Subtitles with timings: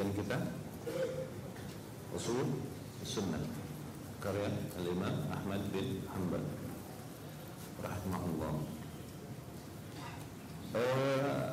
[0.00, 0.38] kajian kita
[2.16, 2.40] Usul
[3.04, 3.44] Sunnah
[4.16, 4.48] karya
[4.80, 6.40] Al-Imam Ahmad bin Hanbal
[7.84, 8.52] rahimahullah.
[10.72, 11.52] Eh,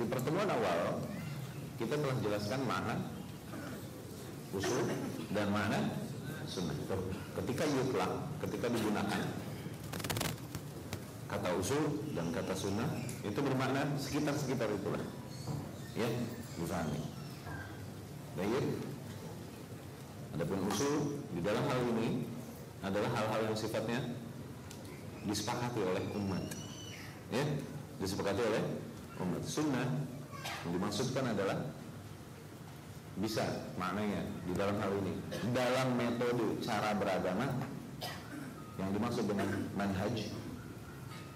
[0.00, 1.04] di pertemuan awal
[1.76, 2.96] kita telah jelaskan makna
[4.56, 4.88] usul
[5.36, 5.92] dan makna
[6.48, 6.76] sunnah.
[7.36, 8.12] Ketika yutlak,
[8.48, 9.22] ketika digunakan
[11.28, 12.88] kata usul dan kata sunnah
[13.20, 15.04] itu bermakna sekitar-sekitar itulah.
[15.92, 16.08] Ya,
[16.56, 17.21] difahami.
[18.32, 18.66] Baik.
[20.32, 22.24] Adapun usul di dalam hal ini
[22.80, 24.00] adalah hal-hal yang sifatnya
[25.28, 26.44] disepakati oleh umat.
[27.28, 27.44] Ya,
[28.00, 28.62] disepakati oleh
[29.20, 29.42] umat.
[29.44, 29.88] Sunnah
[30.64, 31.60] yang dimaksudkan adalah
[33.20, 33.44] bisa
[33.76, 35.12] maknanya di dalam hal ini
[35.52, 37.44] dalam metode cara beragama
[38.80, 40.32] yang dimaksud dengan manhaj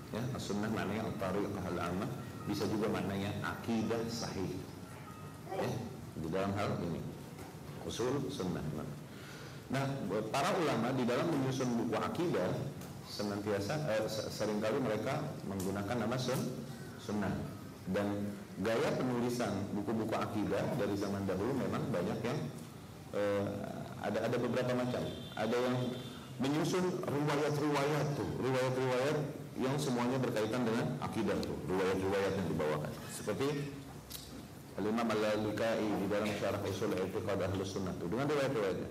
[0.08, 2.08] ya sunnah maknanya al-tariqah al-ammah
[2.48, 4.56] bisa juga maknanya akidah sahih
[5.52, 5.68] ya
[6.20, 7.00] di dalam hal ini
[7.86, 8.64] usul sunnah
[9.66, 9.82] nah
[10.30, 12.50] para ulama di dalam menyusun buku akidah
[13.06, 16.38] senantiasa eh, sering kali mereka menggunakan nama sun,
[16.98, 17.34] sunnah
[17.90, 18.30] dan
[18.62, 22.38] gaya penulisan buku-buku akidah dari zaman dahulu memang banyak yang
[23.14, 23.46] eh,
[24.02, 25.02] ada ada beberapa macam.
[25.34, 25.76] Ada yang
[26.38, 29.18] menyusun riwayat-riwayat tuh, riwayat-riwayat
[29.56, 32.92] yang semuanya berkaitan dengan akidah tuh, riwayat-riwayat yang dibawakan.
[33.08, 33.72] Seperti
[34.76, 38.90] Al-Imam Al-Lukai di dalam syarah usul i'tiqad ahlus sunnah tuh dengan riwayat-riwayatnya.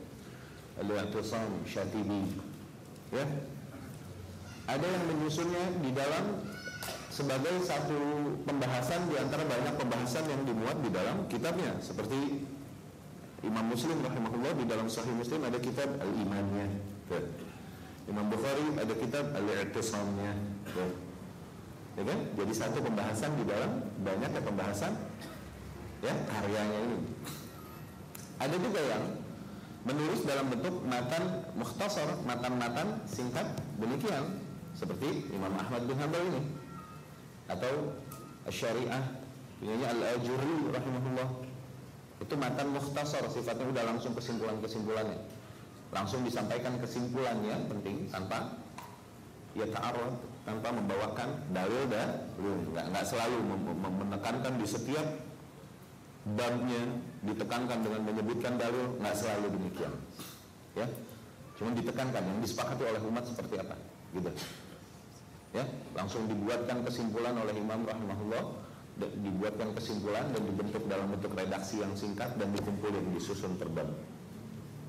[0.81, 2.25] Al-I'tisam Syatibi.
[3.13, 3.25] Ya.
[4.65, 6.41] Ada yang menyusunnya di dalam
[7.13, 7.95] sebagai satu
[8.49, 11.77] pembahasan di antara banyak pembahasan yang dimuat di dalam kitabnya.
[11.79, 12.43] Seperti
[13.45, 16.81] Imam Muslim rahimahullah di dalam Sahih Muslim ada kitab Al-Imannya.
[18.09, 20.33] Imam Bukhari ada kitab Al-I'tisamnya.
[20.73, 20.87] Ya.
[22.03, 22.19] Kan?
[22.35, 24.91] Jadi satu pembahasan di dalam banyaknya pembahasan
[26.05, 26.97] ya karyanya ini.
[28.37, 29.03] Ada juga yang
[29.89, 31.23] menulis dalam bentuk matan
[31.57, 33.45] mukhtasar matan-matan singkat
[33.81, 34.37] demikian
[34.77, 36.41] seperti Imam Ahmad bin Hanbal ini
[37.49, 37.93] atau
[38.49, 39.01] syariah
[39.57, 41.29] punyanya Al-Ajuri rahimahullah.
[42.21, 45.35] Itu matan mukhtasar sifatnya udah langsung kesimpulan-kesimpulannya
[45.95, 48.51] langsung disampaikan kesimpulannya penting tanpa
[49.55, 53.37] ya ta'arud tanpa membawakan dalil dan nggak nggak selalu
[54.03, 55.07] menekankan di setiap
[56.25, 56.81] babnya
[57.21, 59.93] ditekankan dengan menyebutkan dalil nggak selalu demikian.
[60.73, 60.89] Ya?
[61.55, 63.77] Cuma ditekankan yang disepakati oleh umat seperti apa?
[64.11, 64.29] Gitu.
[65.53, 65.63] Ya?
[65.93, 68.43] Langsung dibuatkan kesimpulan oleh Imam rahimahullah
[68.95, 73.91] dibuatkan kesimpulan dan dibentuk dalam bentuk redaksi yang singkat dan dikumpulin disusun per bab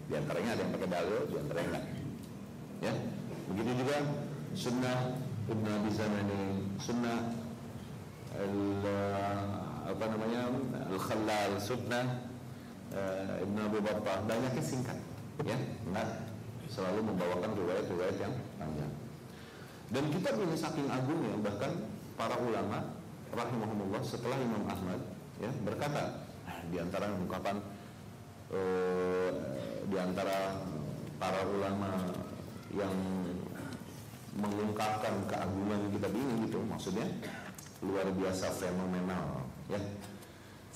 [0.06, 1.80] di antaranya ada yang pakai dalil di antaranya
[2.78, 2.94] ya?
[3.50, 3.96] Begitu juga
[4.54, 4.98] sunnah
[5.50, 6.42] Ibn Abi Zamani
[6.78, 7.18] sunnah
[9.86, 10.50] apa namanya
[10.90, 12.06] al Khalal sunnah
[12.90, 14.18] uh, Ibn Abu Battah.
[14.26, 14.98] Banyaknya singkat
[15.46, 15.56] ya.
[15.86, 16.26] Enggak
[16.66, 18.92] selalu membawakan riwayat-riwayat yang panjang.
[19.86, 21.70] Dan kitab ini saking agungnya bahkan
[22.18, 22.82] para ulama
[23.30, 24.98] rahimahumullah setelah Imam Ahmad
[25.38, 27.56] ya berkata ah, di antara ungkapan
[28.50, 29.30] eh,
[29.86, 30.58] di antara
[31.22, 32.02] para ulama
[32.74, 32.92] yang
[34.36, 37.06] mengungkapkan keagungan kitab ini gitu maksudnya
[37.80, 39.80] luar biasa fenomenal ya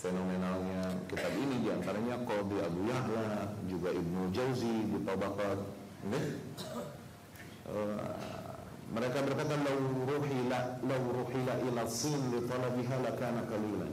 [0.00, 5.58] fenomenalnya kitab ini di antaranya Qadi Abu Yahla juga Ibnu Jauzi di Tabaqat
[6.08, 6.20] ya?
[7.68, 8.40] uh,
[8.90, 9.78] mereka berkata lau
[10.08, 13.92] ruhila lau ruhila ila sin li talabiha lakana qalilan.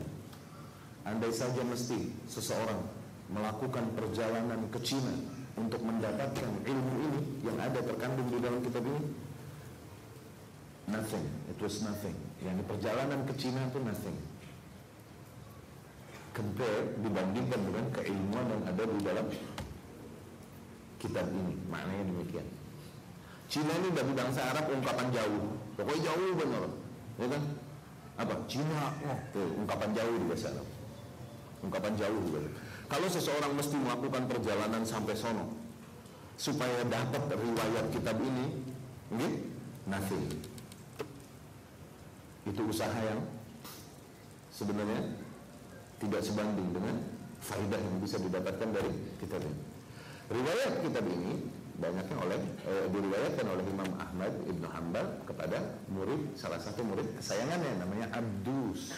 [1.05, 2.81] Andai saja mesti seseorang
[3.29, 5.13] melakukan perjalanan ke Cina
[5.59, 9.01] untuk mendapatkan ilmu ini yang ada terkandung di dalam kitab ini
[10.87, 14.17] nothing it was nothing yang perjalanan ke Cina itu nothing
[16.37, 19.25] compare dibandingkan dengan keilmuan yang ada di dalam
[21.01, 22.47] kitab ini maknanya demikian
[23.47, 25.55] Cina ini bagi bangsa Arab ungkapan jauh.
[25.79, 26.67] Pokoknya jauh benar.
[27.15, 27.43] Ya kan?
[28.19, 28.33] Apa?
[28.51, 28.91] Cina.
[29.07, 30.67] Oh, tuh, ungkapan jauh di bahasa Arab.
[31.63, 32.39] Ungkapan jauh juga.
[32.91, 35.47] Kalau seseorang mesti melakukan perjalanan sampai sono
[36.37, 38.45] supaya dapat riwayat kitab ini,
[39.15, 39.37] gitu?
[39.87, 40.27] nothing.
[42.45, 43.23] Itu usaha yang
[44.51, 45.01] sebenarnya
[45.97, 46.95] tidak sebanding dengan
[47.41, 48.91] faidah yang bisa didapatkan dari
[49.21, 49.61] kitab ini.
[50.27, 51.33] Riwayat kitab ini
[51.77, 57.71] banyaknya oleh e, diriwayatkan oleh Imam Ahmad Ibnu Hambal kepada murid salah satu murid kesayangannya
[57.77, 58.97] namanya Abdus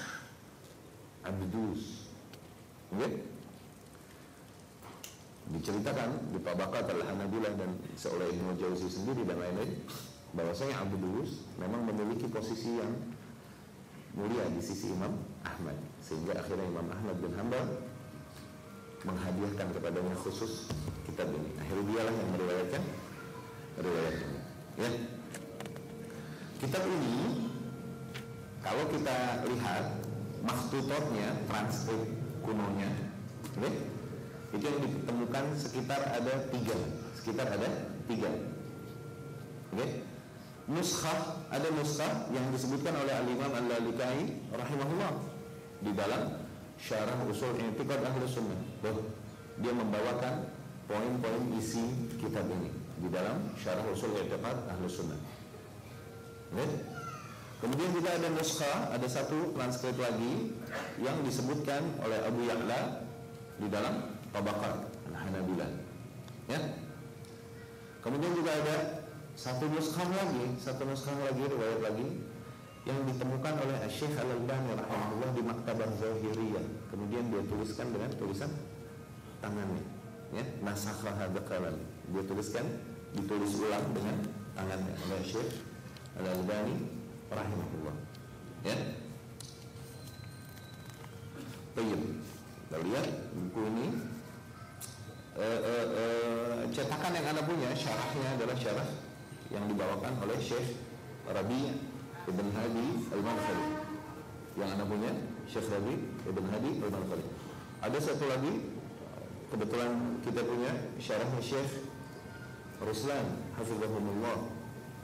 [1.28, 2.08] Abdus
[2.96, 3.20] okay?
[5.52, 9.76] diceritakan di Tabaqat al-Hanabilah dan seoleh Ibnu Jauzi sendiri dan lain-lain
[10.32, 12.96] bahwasanya Abdus memang memiliki posisi yang
[14.16, 15.78] mulia di sisi Imam Ahmad.
[16.04, 17.66] Sehingga akhirnya Imam Ahmad bin Hambal
[19.08, 20.68] menghadiahkan kepadanya khusus
[21.08, 21.50] kitab ini.
[21.60, 22.84] Akhirnya dialah yang meriwayatkan
[23.80, 24.40] riwayat ini
[24.80, 24.90] ya.
[26.60, 27.18] Kitab ini
[28.60, 29.86] kalau kita lihat
[30.44, 32.04] makhtutotnya transkrip
[32.44, 32.92] kunonya
[33.60, 33.72] ya,
[34.52, 36.78] itu yang ditemukan sekitar ada tiga.
[37.16, 37.70] Sekitar ada
[38.08, 38.32] tiga.
[39.70, 40.10] Oke
[40.70, 45.18] Nuskhah ada nuskhah yang disebutkan oleh Al-Imam Al-Lalikai rahimahullah
[45.80, 46.36] di dalam
[46.80, 48.60] syarah usul i'tiqad ahli sunnah.
[48.84, 49.04] Tuh,
[49.60, 50.48] dia membawakan
[50.88, 51.84] poin-poin isi
[52.20, 55.20] kitab ini di dalam syarah usul i'tiqad ahli sunnah.
[56.56, 56.70] Okay?
[57.60, 60.56] Kemudian juga ada nuskhah, ada satu transkrip lagi
[61.04, 63.04] yang disebutkan oleh Abu Ya'la
[63.60, 65.68] di dalam Tabaqat Al-Hanabilah.
[66.48, 66.60] Ya.
[68.00, 69.04] Kemudian juga ada
[69.36, 72.08] satu nuskah lagi, satu nuskah lagi, riwayat lagi
[72.90, 76.66] yang ditemukan oleh Syekh Al-Albani rahimahullah di Maktabah Zahiriyah.
[76.90, 78.50] Kemudian dia tuliskan dengan tulisan
[79.46, 79.84] tangannya,
[80.34, 81.78] ya, nasakha hadakalan.
[82.10, 82.66] Dia tuliskan,
[83.14, 84.18] ditulis ulang dengan
[84.58, 85.62] tangannya oleh Syekh
[86.18, 86.76] Al-Albani
[87.30, 87.96] rahimahullah.
[88.66, 88.78] Ya.
[91.78, 92.02] Baik.
[92.70, 93.88] Kita lihat buku ini
[95.42, 98.90] uh, uh, uh, cetakan yang anda punya syarahnya adalah syarah
[99.50, 100.78] yang dibawakan oleh Syekh
[101.26, 101.74] Rabi
[102.30, 103.68] Ibn Hadi Al-Manfali
[104.58, 105.12] yang anda punya
[105.50, 105.96] Syekh Rabi
[106.30, 107.26] Ibn Hadi Al-Manfali
[107.80, 108.54] ada satu lagi
[109.50, 110.72] kebetulan kita punya
[111.02, 111.90] syarahnya Syekh
[112.80, 113.26] Ruslan
[113.58, 114.38] Hafizahumullah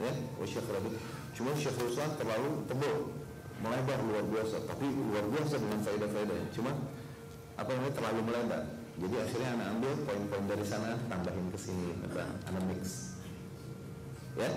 [0.00, 0.92] ya oh Syekh Rabi.
[1.36, 3.12] Cuma Syekh Ruslan terlalu tebal
[3.60, 4.56] melebar luar biasa.
[4.68, 6.72] Tapi luar biasa dengan faedah-faedah cuma
[7.56, 8.62] apa namanya terlalu melebar.
[8.96, 11.92] Jadi akhirnya anak ambil poin-poin dari sana tambahin ke sini
[12.48, 13.12] anak mix
[14.40, 14.48] ya?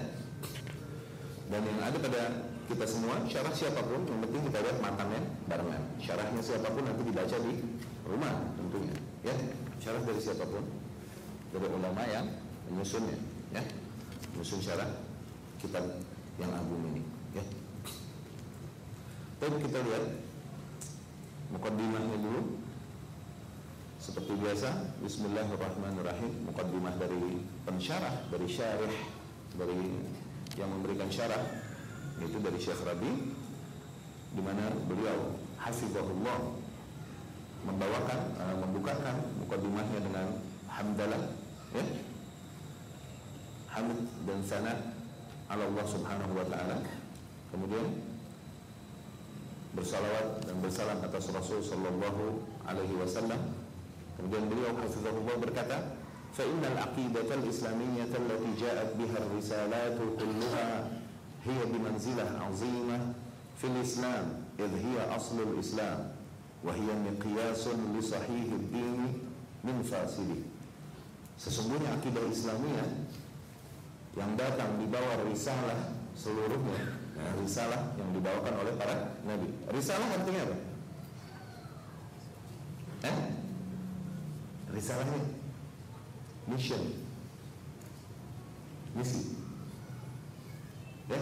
[1.49, 2.23] Dan yang ada pada
[2.69, 5.81] kita semua syarah siapa pun yang penting kita lihat matangnya barengan.
[5.97, 7.53] Syarahnya siapa pun nanti dibaca di
[8.05, 8.95] rumah tentunya
[9.25, 9.33] ya.
[9.81, 10.61] Syarah dari siapa pun
[11.49, 12.29] dari ulama yang
[12.69, 13.17] menyusunnya
[13.57, 13.65] ya.
[14.37, 14.85] Menyusun syarah
[15.57, 15.81] kitab
[16.37, 17.01] yang agung ini
[17.33, 17.43] ya.
[19.41, 20.05] Baik kita lihat
[21.49, 22.41] mukaddimahnya dulu.
[23.99, 24.69] Seperti biasa
[25.01, 26.45] Bismillahirrahmanirrahim.
[26.45, 28.95] Mukaddimah dari pensyarah dari syarih
[29.57, 29.81] dari
[30.53, 31.58] yang memberikan syarah
[32.23, 33.11] itu dari Syekh Rabi
[34.29, 36.39] di mana beliau hafizahullah
[37.65, 40.27] membawakan uh, membukakan mukadimahnya dengan
[40.69, 41.23] hamdalah
[41.75, 41.85] ya.
[43.69, 44.73] Hamd dan sana
[45.45, 46.81] ala Allah Subhanahu wa taala.
[47.53, 47.85] Kemudian
[49.77, 53.41] bersalawat dan bersalam atas Rasul sallallahu alaihi wasallam.
[54.17, 55.77] Kemudian beliau hafizahullah berkata
[56.33, 60.98] fa innal aqidatal islamiyyata allati ja'at biha risalatu kulluha
[61.48, 62.98] هي بمنزلة عظيمة
[63.58, 64.26] في الإسلام
[64.58, 66.12] إذ هي أصل الإسلام
[66.64, 67.68] وهي مقياس
[67.98, 69.00] لصحيح الدين
[69.64, 70.54] من فاسده
[71.34, 72.88] Sesungguhnya akidah Islamiyah
[74.14, 79.50] yang datang di bawah risalah seluruhnya, nah, risalah yang dibawakan oleh para nabi.
[79.74, 80.56] Risalah artinya apa?
[83.10, 83.18] Eh?
[84.78, 85.20] Risalahnya
[86.46, 86.82] mission
[88.94, 89.34] misi
[91.09, 91.19] ya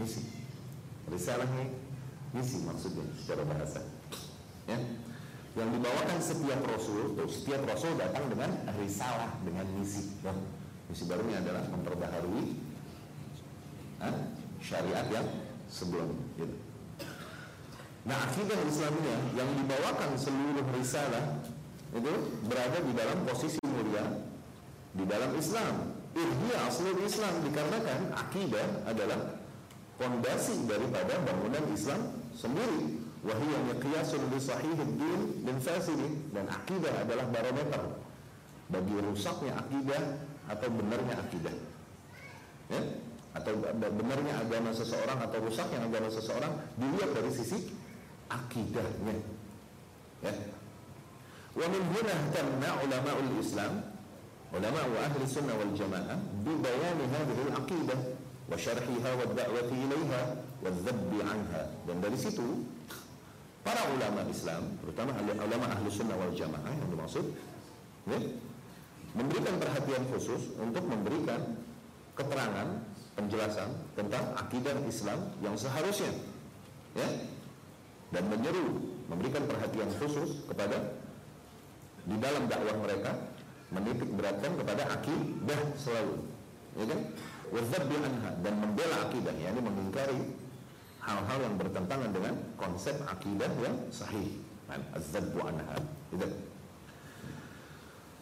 [0.00, 0.24] misi
[1.12, 1.68] risalahnya
[2.32, 3.80] misi maksudnya secara bahasa
[4.68, 4.78] ya
[5.56, 10.32] yang dibawakan setiap rasul tuh setiap rasul datang dengan risalah dengan misi ya.
[10.88, 12.44] misi barunya adalah memperbaharui
[14.00, 14.08] ha?
[14.62, 15.26] syariat yang
[15.68, 16.56] sebelum gitu.
[18.08, 21.44] Nah akidah Islamnya yang dibawakan seluruh risalah
[21.92, 22.12] itu
[22.48, 24.04] berada di dalam posisi mulia
[24.96, 25.97] di dalam Islam.
[26.16, 29.36] Ihya asli Islam dikarenakan akidah adalah
[29.98, 32.00] fondasi daripada bangunan Islam
[32.32, 33.02] sendiri.
[33.18, 34.90] Wahiyya miqyasun li sahihid
[35.42, 37.82] din fasidi dan akidah adalah barometer
[38.70, 40.02] bagi rusaknya akidah
[40.48, 41.56] atau benarnya akidah.
[42.70, 42.82] Ya?
[43.34, 47.58] Atau benarnya agama seseorang atau rusaknya agama seseorang dilihat dari sisi
[48.30, 49.16] akidahnya.
[50.22, 50.32] Ya.
[51.58, 52.14] Wa min huna
[53.42, 53.72] Islam
[54.48, 56.16] ulama أهل ahli sunnah wal jamaah
[56.48, 57.96] العقيدة
[58.48, 60.22] وشرحها والدعوة إليها
[60.64, 62.64] والذب عنها wa dan dari situ
[63.60, 67.24] para ulama Islam terutama ulama ahli sunnah wal jamaah yang dimaksud
[68.08, 68.18] ya,
[69.12, 71.40] memberikan perhatian khusus untuk memberikan
[72.16, 72.68] keterangan
[73.20, 73.68] penjelasan
[74.00, 76.12] tentang akidah Islam yang seharusnya
[76.96, 77.08] ya
[78.16, 78.80] dan menyeru
[79.12, 80.96] memberikan perhatian khusus kepada
[82.08, 83.12] di dalam dakwah mereka
[83.73, 86.21] menitik beratkan kepada akidah selalu
[86.77, 86.99] ya kan
[87.53, 90.19] wadzabbi anha dan membela akidah yakni mengingkari
[91.03, 94.39] hal-hal yang bertentangan dengan konsep akidah yang sahih.
[94.95, 95.77] Az-zabbu anha.
[96.09, 96.27] Itu.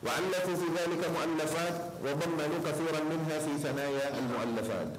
[0.01, 4.97] وألفوا في ذلك مؤلفات وضمنوا كثيرا منها في ثنايا المؤلفات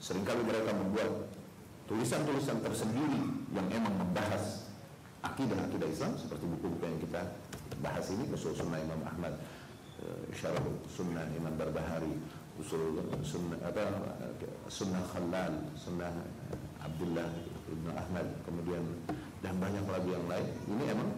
[0.00, 1.28] seringkali mereka membuat
[1.84, 3.20] tulisan-tulisan tersendiri
[3.52, 4.72] yang emang membahas
[5.20, 7.28] akidah-akidah Islam seperti buku-buku yang kita
[7.79, 9.39] bahas ini usul sunnah Imam Ahmad.
[10.33, 12.11] Syarah sunnah Imam Barbahari.
[12.59, 13.87] Usul sunnah apa
[14.67, 16.11] sunnah Khalal sunnah
[16.83, 17.29] Abdullah
[17.71, 18.27] Ibn Ahmad.
[18.43, 18.83] Kemudian
[19.39, 20.47] dan banyak lagi yang lain.
[20.67, 21.09] Ini emang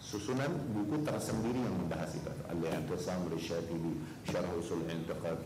[0.00, 2.32] susunan buku tersendiri yang membahas itu.
[2.48, 5.36] Al-I'tisam Risyatibi Syarah Usul Intiqad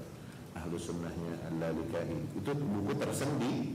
[0.55, 3.75] Ahlu Sunnahnya Al-Lalikai itu buku tersendiri.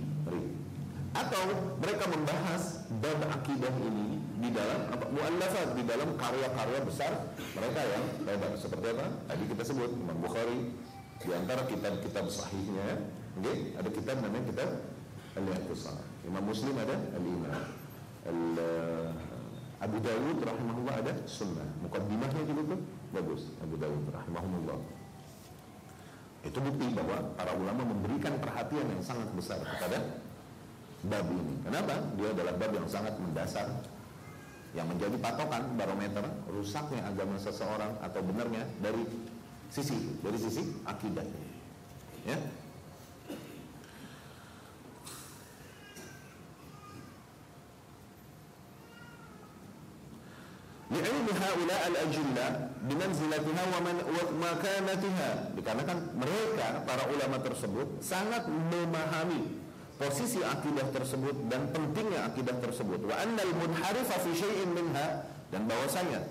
[1.10, 1.42] Atau
[1.84, 7.12] mereka membahas bab akidah ini di dalam apa muallafat di dalam karya-karya besar
[7.56, 8.52] mereka yang lebar.
[8.56, 9.06] Seperti apa?
[9.28, 10.72] Tadi kita sebut Imam Bukhari
[11.20, 13.04] di antara kitab-kitab sahihnya
[13.36, 13.76] okay?
[13.76, 14.70] ada kitab namanya kitab
[15.36, 17.60] Al-I'tisam Imam Muslim ada Al-Iman
[18.24, 18.42] Al
[19.80, 21.64] Abu Dawud rahimahullah ada sunnah.
[21.84, 22.80] Mukaddimahnya juga tuh
[23.16, 24.80] bagus Abu Dawud rahimahullah
[26.40, 30.24] itu bukti bahwa para ulama memberikan perhatian yang sangat besar kepada
[31.04, 31.56] bab ini.
[31.68, 31.96] Kenapa?
[32.16, 33.68] dia adalah bab yang sangat mendasar
[34.75, 39.07] yang menjadi patokan barometer rusaknya agama seseorang atau benarnya dari
[39.71, 41.27] sisi dari sisi akidah
[42.27, 42.39] ya
[50.95, 52.47] لعلم هؤلاء الأجلة
[52.87, 59.59] بمنزلتها ومكانتها dikarenakan mereka para ulama tersebut sangat memahami
[60.00, 66.24] posisi akidah tersebut dan pentingnya akidah tersebut wa annal munharifa fi syai'in minha dan bahwasanya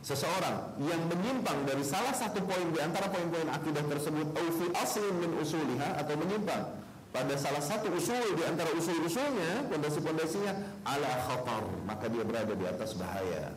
[0.00, 5.14] seseorang yang menyimpang dari salah satu poin di antara poin-poin akidah tersebut au fi aslin
[5.20, 6.72] min usuliha atau menyimpang
[7.12, 12.96] pada salah satu usul di antara usul-usulnya pondasi-pondasinya ala khatar maka dia berada di atas
[12.96, 13.52] bahaya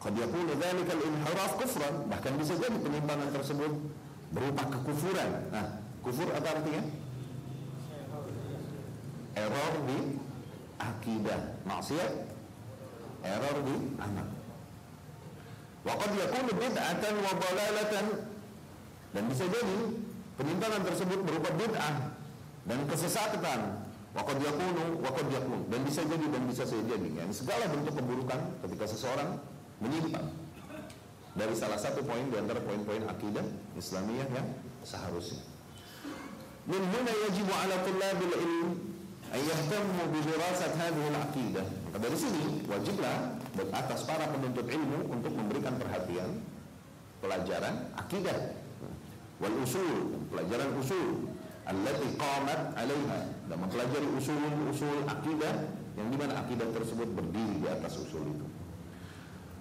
[0.00, 3.68] Qad yakunu dzalikal inhiraf kufran, bahkan bisa jadi penyimpangan tersebut
[4.32, 5.52] berupa kekufuran.
[5.52, 6.80] Nah, kufur apa artinya?
[9.38, 10.18] Error di
[10.80, 12.12] akidah, maksiat,
[13.22, 14.28] error di amal.
[15.86, 18.06] Wa qad yakunu bid'atan wa dalalatan.
[19.10, 19.78] Dan bisa jadi
[20.38, 22.14] penyimpangan tersebut berupa bid'ah
[22.66, 23.60] dan kesesatan.
[24.10, 25.60] Wa qad yakunu wa qad yakun.
[25.70, 29.38] Dan bisa jadi dan bisa saja jadi segala bentuk keburukan ketika seseorang
[29.80, 30.28] menyimpang
[31.34, 33.46] dari salah satu poin di antara poin-poin akidah
[33.78, 34.48] Islamiyah yang
[34.82, 35.40] seharusnya.
[36.66, 38.89] Min huna yajibu ala tullabil ilm
[39.30, 41.66] an yahtammu bi dirasat hadhihi al-aqidah.
[41.86, 43.38] Maka dari sini wajiblah
[43.70, 46.42] atas para penuntut ilmu untuk memberikan perhatian
[47.22, 48.56] pelajaran akidah
[49.38, 51.30] wal usul, pelajaran usul
[51.68, 55.54] allati qamat 'alaiha dan mempelajari usul-usul akidah
[55.94, 58.46] yang di mana akidah tersebut berdiri di atas usul itu.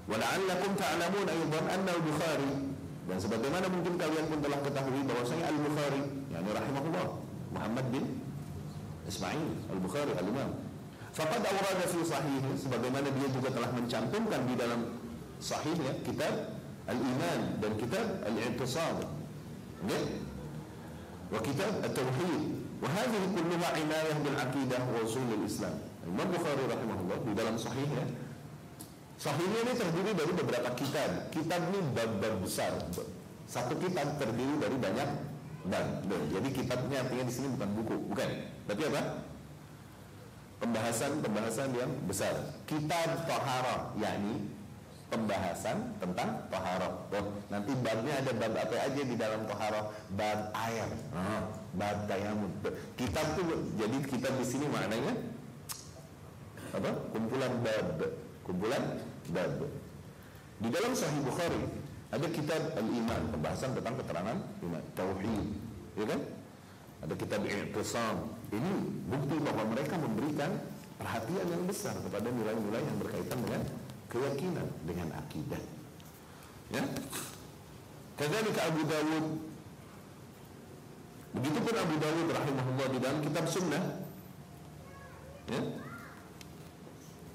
[0.10, 2.54] Wala'allakum ta'lamun aydan anna al-Bukhari
[3.06, 6.02] dan sebagaimana mungkin kalian pun telah ketahui bahwasanya Al-Bukhari
[6.34, 7.08] yakni rahimahullah
[7.54, 8.06] Muhammad bin
[9.10, 10.54] Ismail Al-Bukhari al-Imam
[11.10, 15.02] faqad awrada fi sahih sebagaimana dia juga telah mencantumkan di dalam
[15.42, 16.54] sahihnya kitab
[16.86, 18.96] Al-Iman dan kitab Al-I'tisam
[19.82, 20.04] okay?
[21.34, 22.44] wa kitab At-Tauhid
[22.80, 25.74] wa hadhihi kulluha inayah bil aqidah wa usul al-Islam
[26.06, 28.06] Imam Bukhari rahimahullah di dalam sahihnya
[29.20, 31.28] Sahihnya ini terdiri dari beberapa kitab.
[31.36, 32.72] Kitab ini bab-bab besar.
[33.52, 35.10] Satu kitab terdiri dari banyak
[35.66, 35.88] bab.
[36.08, 38.30] Jadi kitabnya artinya di sini bukan buku, bukan.
[38.70, 39.02] Tapi apa?
[40.60, 42.36] Pembahasan-pembahasan yang besar.
[42.68, 44.52] Kitab Tohara, yakni
[45.10, 46.90] pembahasan tentang Tohara.
[47.16, 49.90] Oh, nanti babnya ada bab apa aja di dalam Tohara?
[50.14, 52.52] Bab air, oh, bab tayamum.
[52.96, 53.44] Kitab itu
[53.80, 55.14] jadi kitab di sini maknanya
[56.70, 56.92] apa?
[57.10, 57.88] Kumpulan bab
[58.46, 58.84] kumpulan
[59.34, 59.54] bab.
[60.60, 61.62] Di dalam Sahih Bukhari
[62.10, 65.46] ada kitab Al-Iman, pembahasan tentang keterangan iman, tauhid,
[65.94, 66.22] ya kan?
[67.06, 68.16] Ada kitab I'tisam.
[68.50, 68.72] Ini
[69.08, 70.52] bukti bahwa mereka memberikan
[70.98, 73.62] perhatian yang besar kepada nilai-nilai yang berkaitan dengan
[74.10, 75.64] keyakinan, dengan akidah.
[76.74, 76.84] Ya.
[78.18, 79.26] Kadzalika Abu Dawud
[81.30, 84.02] Begitupun Abu Dawud rahimahullah di dalam kitab sunnah
[85.46, 85.62] ya,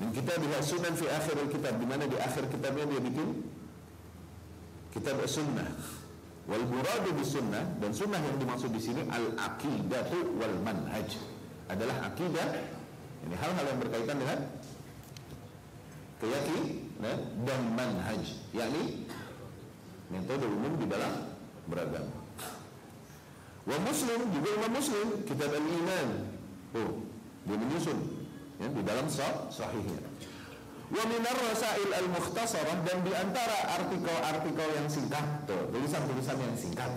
[0.02, 3.53] dan kita lihat sunan fi akhir kitab di mana di akhir kitabnya dia bikin
[4.94, 5.68] kitab sunnah.
[6.44, 7.34] Wal muradu bis
[7.80, 11.16] dan sunnah yang dimaksud di sini al aqidatu wal manhaj
[11.72, 12.48] adalah akidah
[13.24, 14.38] ini hal-hal yang berkaitan dengan
[16.20, 18.22] keyakinan dan manhaj
[18.52, 19.08] yakni
[20.12, 21.12] metode umum di dalam
[21.64, 22.20] beragama.
[23.64, 26.08] Wa muslim juga imam muslim kitab al-iman
[26.74, 27.06] Oh,
[27.46, 27.98] dia menyusun
[28.58, 30.02] ya, di dalam sah sahihnya.
[30.92, 36.92] Wa minar rasail al mukhtasarah dan di antara artikel-artikel yang singkat, tuh, tulisan-tulisan yang singkat.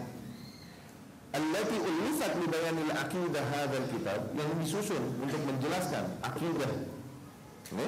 [1.32, 6.72] Allati ulifat li bayanil aqidah hadzal kitab yang disusun untuk menjelaskan akidah.
[7.72, 7.88] Ini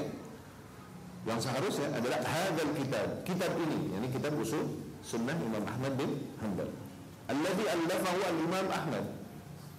[1.27, 3.08] yang seharusnya adalah hadzal kitab.
[3.27, 6.72] Kitab ini, yakni kitab usul sunnah Imam Ahmad bin Hanbal.
[7.27, 9.06] Alladhi allafahu al-Imam Ahmad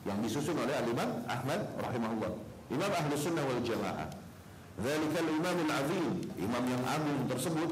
[0.05, 2.33] yang disusun oleh al-Imam Ahmad rahimahullah.
[2.71, 4.20] Imam Ahlu Sunnah wal Jamaah.
[4.81, 6.07] Zalikal Imam al-Azim,
[6.41, 7.71] imam yang agung tersebut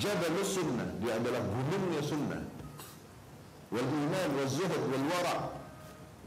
[0.00, 2.40] Jabalus Sunnah, dia adalah gunungnya sunnah.
[3.68, 5.36] Wal iman wal zuhud wal wara.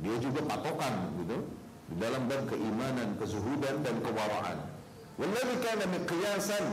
[0.05, 1.49] Dia juga patokan gitu
[1.89, 4.57] di dalam bab keimanan, kezuhudan dan kewaraan.
[5.17, 6.65] Walladhi kana miqyasan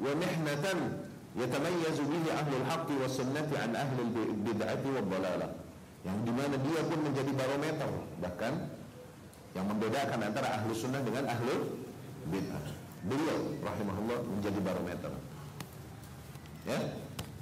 [0.00, 1.04] wa mihnatan
[1.36, 4.08] yatamayyazu bihi ahlul haqqi was sunnati an ahlil
[4.46, 5.50] bid'ati wad dhalalah
[6.06, 7.90] yang di mana dia pun menjadi barometer
[8.22, 8.54] bahkan
[9.52, 11.87] yang membedakan antara ahlu sunnah dengan ahlu
[12.26, 12.66] bid'ah
[13.06, 15.12] beliau rahimahullah menjadi barometer.
[16.66, 16.78] Ya?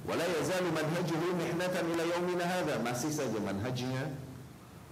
[0.05, 2.79] Wala yazalu manhajuhu mihnatan ila yaumina hadha.
[2.79, 4.13] Masih saja manhajnya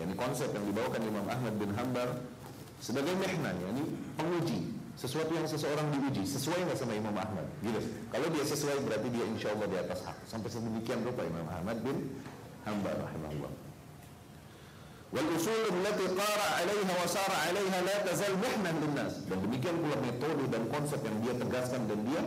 [0.02, 2.20] yang konsep yang dibawakan Imam Ahmad bin Hanbal
[2.84, 3.84] sebagai mihnan yakni
[4.20, 4.60] penguji.
[4.96, 7.44] Sesuatu yang seseorang diuji sesuai nggak sama Imam Ahmad?
[7.60, 7.84] Gitu.
[8.16, 10.18] Kalau dia sesuai berarti dia insya Allah di atas hak.
[10.24, 12.16] Sampai sedemikian rupa Imam Ahmad bin
[12.64, 13.75] hamba rahimahullah
[15.16, 19.96] wal usul allati qara 'alaiha wa sara 'alaiha la tazal muhnan linnas dan demikian pula
[20.04, 22.24] metode dan konsep yang dia tegaskan dan dia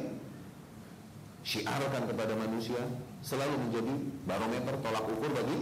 [1.45, 2.81] syiarkan kepada manusia
[3.21, 5.59] selalu menjadi barometer tolak ukur bagi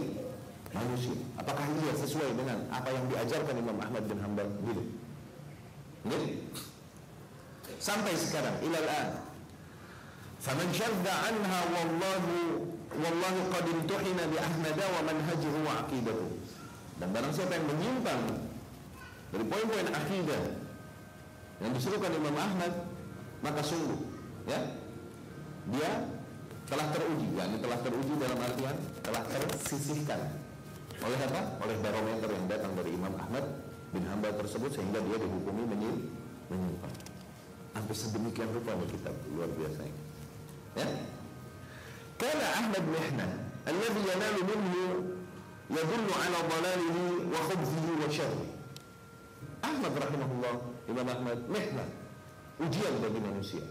[0.75, 1.15] manusia.
[1.39, 4.47] Apakah ia sesuai dengan apa yang diajarkan Imam Ahmad bin Hanbal?
[4.67, 4.83] Gitu
[6.07, 6.27] gitu
[7.77, 9.09] sampai sekarang ilal an
[10.41, 12.35] faman syadda anha wallahu
[12.95, 16.35] wallahu qad imtuhina bi ahmada wa manhajihi wa aqidatuhu
[16.97, 18.21] dan barang siapa yang menyimpang
[19.29, 20.43] dari poin-poin akidah
[21.61, 22.73] yang diserukan Imam Ahmad,
[23.45, 24.01] maka sungguh
[24.49, 24.59] ya
[25.69, 25.89] dia
[26.67, 30.21] telah teruji, yakni telah teruji dalam artian telah tersisihkan
[30.97, 31.41] oleh apa?
[31.61, 33.45] Oleh barometer yang datang dari Imam Ahmad
[33.93, 36.95] bin Hambal tersebut sehingga dia dihukumi menyimpang.
[37.77, 39.81] hampir sedemikian rupa nih kita luar biasa.
[40.81, 40.87] Ya.
[42.17, 44.85] Karena Ahmad Mihna, Hanbal, alladhi yanalu minhu
[45.67, 48.49] yadullu ala dalalihi wa khubzihi wa syarri
[49.63, 50.55] Ahmad rahimahullah
[50.87, 51.85] Imam Ahmad mehna
[52.57, 53.63] ujian bagi manusia.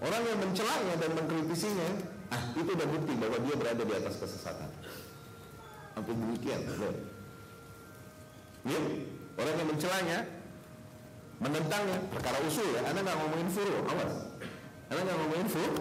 [0.00, 1.88] Orang yang mencelanya dan mengkritisinya
[2.32, 4.70] ah itu udah bukti bahwa dia berada di atas kesesatan.
[5.94, 6.60] Sampai demikian?
[8.64, 8.80] Ya
[9.36, 10.18] orang yang mencelanya
[11.42, 14.14] menentangnya perkara usul ya anda nggak ngomongin furu awas.
[14.92, 15.74] Anda nggak ngomongin furu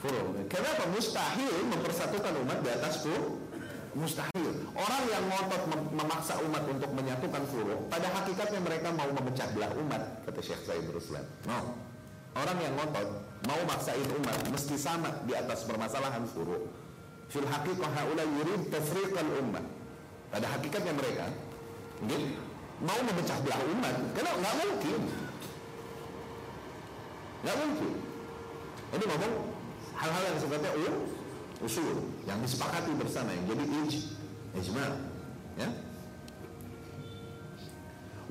[0.00, 0.22] furu.
[0.46, 3.45] Kenapa mustahil mempersatukan umat di atas furu
[3.96, 4.68] Mustahil.
[4.76, 5.62] Orang yang ngotot
[5.96, 10.84] memaksa umat untuk menyatukan furu, pada hakikatnya mereka mau memecah belah umat, kata Syekh Said
[10.92, 11.24] Ruslan.
[11.48, 11.72] No.
[12.36, 13.08] Orang yang ngotot
[13.48, 16.68] mau maksain umat mesti sama di atas permasalahan furu.
[17.32, 19.64] Fil haqiqah haula yurid tafriqal ummah.
[20.28, 21.32] Pada hakikatnya mereka
[22.84, 25.00] mau memecah belah umat, karena nggak mungkin.
[27.40, 27.92] Nggak mungkin.
[28.92, 29.34] Ini ngomong
[29.96, 30.72] hal-hal yang sifatnya
[31.61, 33.93] usul yang disepakati bersama yang jadi ij
[34.57, 34.85] ijma
[35.57, 35.69] ya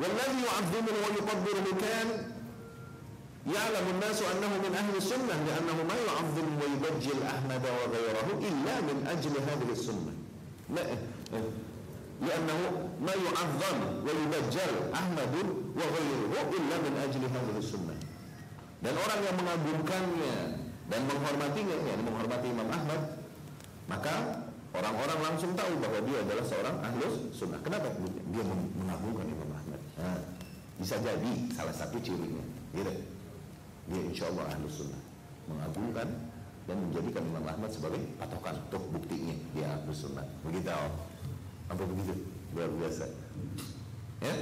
[0.00, 2.08] والذي يعظمه ويقدره كان
[3.46, 9.34] يعلم الناس أنه من أهل السنة لأنه ما يعظم ويبجل أحمد وغيره إلا من أجل
[9.44, 10.12] هذه السنة
[10.72, 10.80] ما
[12.20, 12.60] لأنه
[13.06, 15.34] ما يعظم ويبجل أحمد
[15.76, 17.94] وغيره إلا من أجل هذه السنة
[18.80, 20.36] dan orang yang mengagumkannya
[20.85, 23.01] dan menghormatinya, ya, menghormati Imam Ahmad,
[23.89, 24.45] maka
[24.75, 27.57] orang-orang langsung tahu bahwa dia adalah seorang ahlus sunnah.
[27.65, 27.89] Kenapa?
[28.29, 28.43] Dia
[28.77, 29.81] mengagumkan Imam Ahmad.
[29.97, 30.19] Nah,
[30.77, 32.43] bisa jadi salah satu cirinya.
[32.75, 32.93] Gitu.
[33.89, 35.01] Dia insya Allah ahlus sunnah.
[35.49, 36.07] Mengagumkan
[36.65, 40.25] dan menjadikan Imam Ahmad sebagai patokan untuk buktinya dia ahlus sunnah.
[40.45, 40.69] Begitu.
[41.65, 42.13] Apa begitu?
[42.53, 43.05] Luar biasa.
[44.21, 44.35] Ya?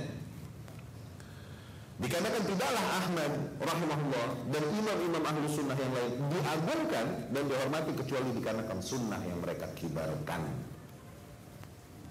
[1.99, 8.79] Dikarenakan tidaklah Ahmad rahimahullah dan imam-imam ahlu sunnah yang lain diagungkan dan dihormati kecuali dikarenakan
[8.79, 10.47] sunnah yang mereka kibarkan.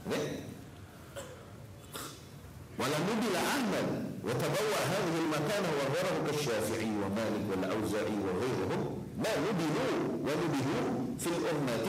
[0.08, 0.44] Okay?
[2.78, 3.88] ولم نبل أحمد
[4.22, 8.82] وتبوأ هذه المكانة وغيره كالشافعي ومالك والأوزاعي وغيرهم
[9.18, 10.86] ما نبلوا ونبلوا
[11.18, 11.88] في الأمة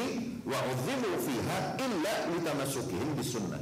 [0.49, 3.59] وعظموا فيها إلا لتمسكهم بالسنة.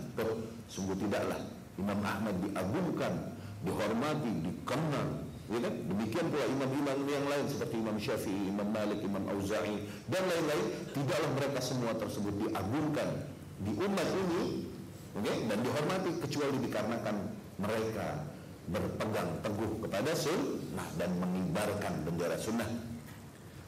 [0.70, 1.42] Sungguh tidaklah
[1.82, 3.34] Imam Ahmad diagungkan
[3.65, 5.07] dihormati, dikenal.
[5.51, 5.73] Ya kan?
[5.83, 10.67] Demikian pula imam-imam yang lain seperti Imam Syafi'i, Imam Malik, Imam Auza'i dan lain-lain.
[10.95, 13.09] Tidaklah mereka semua tersebut diagungkan
[13.61, 14.41] di umat ini
[15.17, 15.37] okay?
[15.45, 17.15] dan dihormati kecuali dikarenakan
[17.61, 18.07] mereka
[18.71, 22.69] berpegang teguh kepada sunnah dan mengibarkan bendera sunnah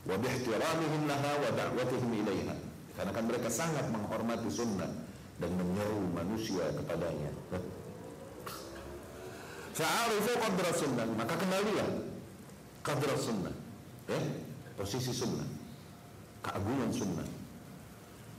[0.03, 2.55] wa bihtiramihim laha wa da'watihim ilaiha
[2.93, 4.89] karena kan mereka sangat menghormati sunnah
[5.41, 7.31] dan menyeru manusia kepadanya
[9.73, 11.05] fa'arifu qadra sunnah.
[11.17, 11.89] Maka kenalilah
[12.85, 13.53] qadra sunnah.
[14.09, 14.19] Ya
[14.77, 15.45] posisi sunnah.
[16.45, 17.27] Keagungan sunnah.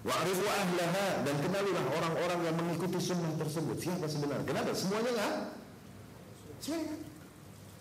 [0.04, 1.06] Wa'arifu ahlaha.
[1.26, 3.76] Dan kenalilah orang-orang yang mengikuti sunnah tersebut.
[3.78, 4.46] Siapa sebenarnya?
[4.46, 4.70] Kenapa?
[4.72, 5.34] Semuanya enggak?
[6.64, 6.96] Semuanya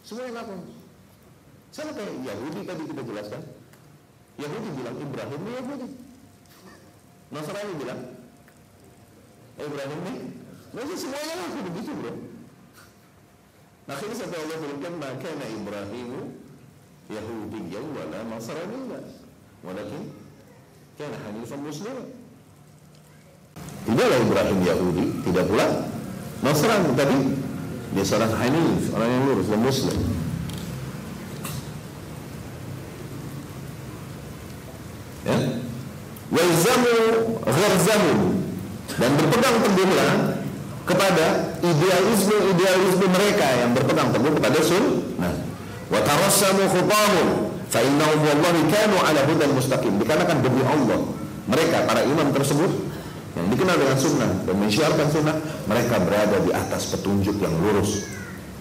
[0.03, 0.55] semuanya ngaku
[1.73, 3.41] sama kayak Yahudi tadi kita jelaskan?
[4.37, 5.87] Yahudi bilang Ibrahim ini Yahudi
[7.33, 8.01] Nasrani bilang
[9.57, 10.15] Ibrahim ini
[10.75, 12.13] Masih semuanya ngaku begitu bro
[13.83, 16.21] Ini sampai Allah berikan maka na Ibrahimu
[17.11, 18.99] Yahudiyya wala Nasraniyya
[19.63, 20.03] walakin
[20.95, 21.97] kana hanifan muslim
[23.83, 25.67] tidaklah Ibrahim Yahudi tidak pula
[26.43, 27.17] Nasrani tadi
[27.93, 29.99] dia seorang hanif orang yang lurus dan muslim.
[35.29, 35.37] Ya?
[36.33, 36.97] Walzamu
[37.45, 38.17] gharzamu.
[38.93, 40.13] Dan berpegang teguhlah
[40.89, 41.25] kepada
[41.63, 45.33] idealisme-idealisme mereka yang berpegang teguh kepada sunnah.
[45.87, 47.27] Wa tarassamu khutahum
[47.71, 49.95] fa innahum wallahi kanu ala hudan mustaqim.
[49.95, 50.99] Dikarenakan demi Allah
[51.47, 52.71] mereka para imam tersebut
[53.39, 58.11] yang dikenal dengan sunnah dan sunnah mereka berada di atas petunjuk yang lurus.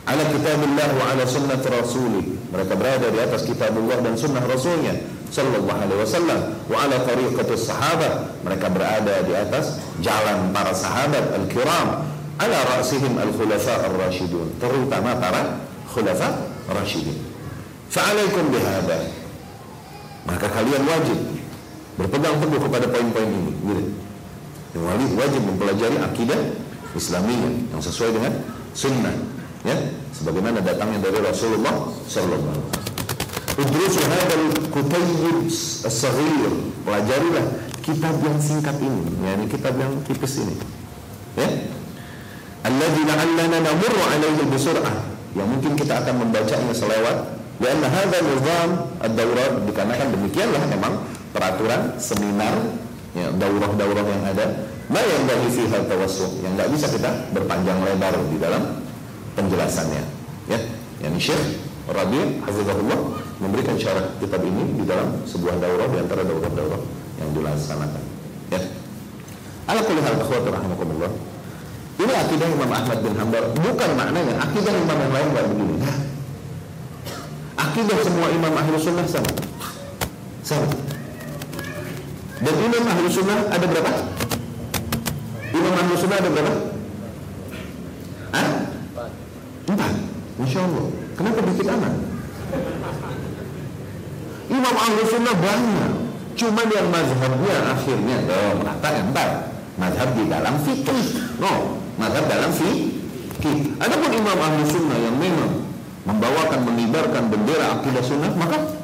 [0.03, 2.39] Ala kitabillah wa ala sunnah rasuli.
[2.55, 4.95] Mereka berada di atas kitabullah dan sunnah rasulnya
[5.31, 6.41] sallallahu alaihi wasallam.
[6.71, 12.12] Wa ala tariqatis sahabat mereka berada di atas jalan para sahabat al-kiram
[12.43, 17.15] ala ra'sihim al-khulafa ar-rasyidun terutama para khulafa rasyidin
[17.87, 18.99] fa'alaikum bihada
[20.27, 21.19] maka kalian wajib
[21.99, 23.53] berpegang teguh kepada poin-poin ini.
[23.53, 23.85] Gitu.
[25.19, 26.41] wajib mempelajari akidah
[26.97, 28.33] Islamiyah yang sesuai dengan
[28.73, 29.13] sunnah
[29.67, 29.77] ya.
[30.17, 34.23] Sebagaimana datangnya dari Rasulullah sallallahu alaihi wasallam.
[35.83, 36.53] As-saghir.
[36.83, 37.47] Pelajarilah
[37.83, 40.55] kitab yang singkat ini yakni kitab yang tipis ini
[41.35, 41.51] ya
[42.63, 44.97] alladzi la'allana namurru alaihi bisur'ah.
[45.33, 47.17] Yang mungkin kita akan membacanya selewat.
[47.63, 50.99] Karena hadha nizam ad-daurat dikarenakan demikianlah memang
[51.31, 52.59] peraturan seminar
[53.15, 54.47] ya daurah-daurah yang ada.
[54.91, 58.83] Ma yang dari fiha tawassu yang enggak bisa kita berpanjang lebar di dalam
[59.39, 60.03] penjelasannya
[60.51, 60.59] ya.
[61.07, 61.45] Yang Syekh
[61.87, 63.01] Rabi' Hafizahullah
[63.39, 66.81] memberikan syarat kitab ini di dalam sebuah daurah di antara daurah-daurah
[67.23, 68.03] yang dilaksanakan
[68.51, 68.61] ya.
[69.71, 71.11] Ala kulli hal akhwat rahimakumullah
[72.01, 73.45] ini akidah Imam Ahmad bin Hanbal.
[73.53, 75.75] Bukan maknanya akidah imam yang lain enggak begini.
[75.77, 75.97] Nah,
[77.61, 79.33] akidah semua imam ahli sunnah sama?
[80.41, 80.73] Sama.
[82.41, 83.93] Dan imam ahli sunnah ada berapa?
[85.53, 86.55] imam ahli sunnah ada berapa?
[88.33, 88.49] Hah?
[89.69, 89.93] empat.
[90.41, 90.87] Insya Allah.
[91.13, 91.95] Kenapa dikit amat?
[94.49, 95.93] imam ahli sunnah banyak.
[96.33, 99.29] Cuman yang mazhabnya akhirnya oh, mengatakan empat
[99.77, 101.37] mazhab di dalam fikih.
[101.37, 105.63] No mazhab dalam fikih adapun imam ahli sunnah yang memang
[106.03, 108.83] membawakan mengibarkan bendera akidah sunnah maka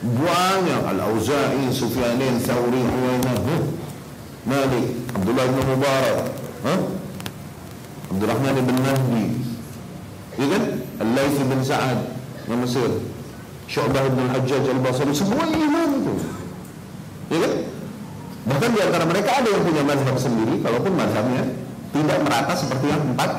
[0.00, 3.36] banyak Al-Auza'i, Sufyanin, Thawri, Uwainah,
[4.48, 6.18] Malik, Abdullah bin Mubarak,
[6.64, 6.80] huh?
[8.08, 9.24] Abdurrahman bin Mahdi,
[10.40, 10.62] ya kan?
[11.04, 12.16] Al-Layth bin Sa'ad,
[12.48, 12.88] yang Mesir,
[13.68, 16.14] Syu'bah bin Al-Hajjaj Al-Basri, semua imam itu.
[17.28, 17.52] Ya kan?
[18.48, 21.44] Bahkan di antara mereka ada yang punya mazhab sendiri, kalaupun mazhabnya
[21.90, 23.30] tidak merata seperti yang empat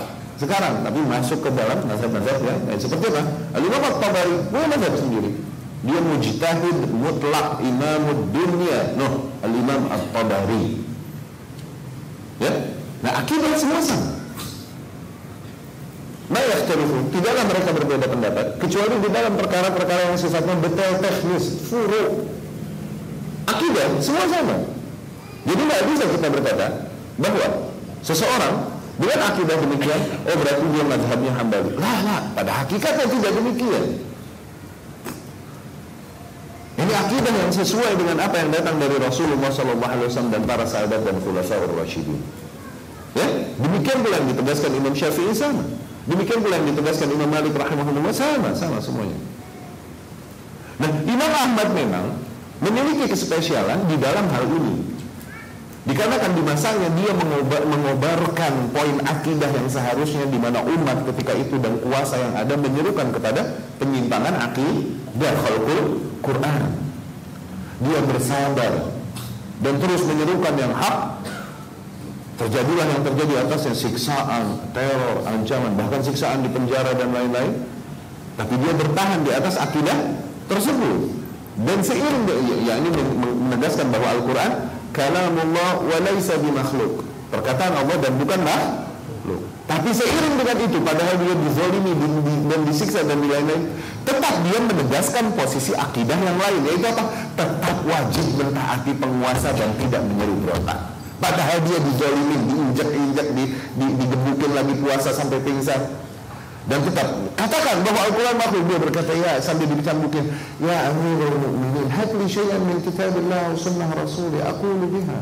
[0.42, 2.80] sekarang, tapi masuk ke dalam mazhab-mazhab yang lain.
[2.82, 3.24] Seperti apa?
[3.54, 5.30] Al-Imam At-Tabari punya mazhab sendiri.
[5.82, 8.98] Dia mujtahid mutlak imam dunia.
[8.98, 10.82] Noh, Al-Imam At-Tabari.
[12.42, 12.54] Ya?
[13.06, 14.10] Nah, akibat semua sama.
[16.32, 16.42] Nah,
[17.12, 22.26] Tidaklah mereka berbeda pendapat kecuali di dalam perkara-perkara yang sifatnya detail teknis, furu.
[23.46, 24.58] Akidah semua sama.
[25.44, 26.68] Jadi tidak bisa kita berkata
[27.20, 27.71] bahwa
[28.02, 31.72] seseorang dengan akidah demikian, oh berarti dia mazhabnya hambali.
[31.80, 33.86] Lah, lah, pada hakikatnya tidak demikian.
[36.82, 41.18] Ini akidah yang sesuai dengan apa yang datang dari Rasulullah SAW dan para sahabat dan
[41.22, 42.18] khulafaur rasyidin.
[43.18, 45.66] Ya, demikian pula yang ditegaskan Imam Syafi'i sama.
[46.10, 49.18] Demikian pula yang ditegaskan Imam Malik rahimahullah sama, sama semuanya.
[50.82, 52.06] Nah, Imam Ahmad memang
[52.62, 54.91] memiliki kespesialan di dalam hal ini.
[55.82, 61.58] Dikarenakan di masanya dia mengobar, mengobarkan poin akidah yang seharusnya di mana umat ketika itu
[61.58, 66.62] dan kuasa yang ada menyerukan kepada penyimpangan akidah khalqul Quran.
[67.82, 68.94] Dia bersabar
[69.62, 71.22] dan terus menyerukan yang hak
[72.38, 77.58] terjadilah yang terjadi atasnya siksaan, teror, ancaman, bahkan siksaan di penjara dan lain-lain.
[78.38, 79.98] Tapi dia bertahan di atas akidah
[80.46, 81.22] tersebut.
[81.62, 82.36] Dan seiring ya,
[82.70, 82.90] ya ini
[83.50, 84.52] menegaskan bahwa Al-Quran
[84.92, 87.04] kalamullah wa laisa bimakhluk.
[87.32, 89.42] Perkataan Allah dan bukan makhluk.
[89.72, 91.92] Tapi seiring dengan itu, padahal dia dizolimi
[92.52, 93.72] dan disiksa dan lain-lain,
[94.04, 97.08] tetap dia menegaskan posisi akidah yang lain, yaitu apa?
[97.40, 100.92] Tetap wajib mentaati penguasa dan tidak menyeru berontak.
[101.24, 103.44] Padahal dia dizolimi, diinjak-injak, di,
[103.80, 106.11] di, digebukin lagi puasa sampai pingsan.
[106.70, 110.30] Dan tetap katakan bahwa Al-Quran makhluk dia berkata ya sambil dicambukin
[110.62, 115.20] ya Amirul Mukminin hatli syai'an min kitabillah sunnah rasul aku biha.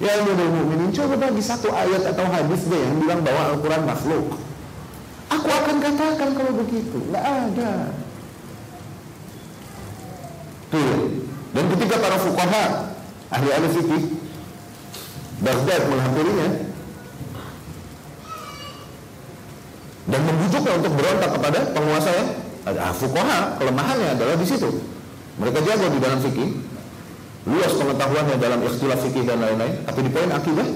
[0.00, 4.26] Ya Amirul Mukminin coba bagi satu ayat atau hadis deh yang bilang bahwa Al-Quran makhluk.
[5.28, 6.98] Aku akan katakan kalau begitu.
[7.12, 7.72] Nggak ada.
[10.72, 12.64] Tuh dan ketika para fuqaha
[13.28, 14.02] ahli-ahli fikih
[15.42, 16.48] Baghdad menghampirinya
[20.02, 22.28] dan membujuknya untuk berontak kepada penguasa yang
[22.74, 24.70] ah, fukoha kelemahannya adalah di situ.
[25.38, 26.50] Mereka jago di dalam fikih.
[27.42, 29.74] Luas pengetahuannya dalam ikhtilaf fikih dan lain-lain.
[29.86, 30.68] Tapi di poin akidah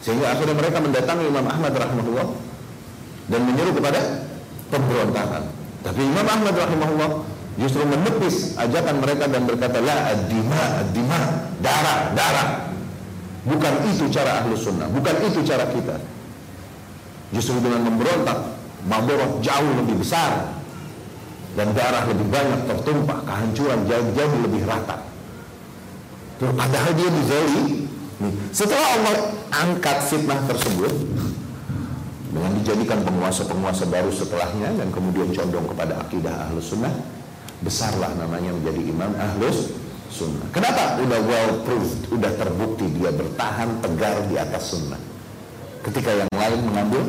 [0.00, 2.28] sehingga akhirnya mereka mendatangi Imam Ahmad rahimahullah
[3.28, 4.24] dan menyeru kepada
[4.72, 5.42] pemberontakan.
[5.84, 7.10] Tapi Imam Ahmad rahimahullah
[7.60, 11.20] justru menepis ajakan mereka dan berkata la ad-dima
[11.60, 12.48] darah darah.
[13.44, 15.96] Bukan itu cara ahlu sunnah bukan itu cara kita
[17.30, 18.38] justru dengan memberontak
[18.86, 20.50] maborot jauh lebih besar
[21.54, 25.02] dan darah lebih banyak tertumpah kehancuran jauh-jauh lebih rata
[26.40, 27.84] Tuh, padahal dia dizali
[28.52, 29.16] setelah Allah
[29.52, 30.92] angkat fitnah tersebut
[32.30, 36.94] dengan dijadikan penguasa-penguasa baru setelahnya dan kemudian condong kepada akidah ahlus sunnah
[37.60, 39.74] besarlah namanya menjadi imam ahlus
[40.08, 40.48] sunnah.
[40.54, 40.96] Kenapa?
[41.02, 45.09] Udah well proved, udah terbukti dia bertahan tegar di atas sunnah.
[45.80, 47.02] Ketika yang lain mengambil,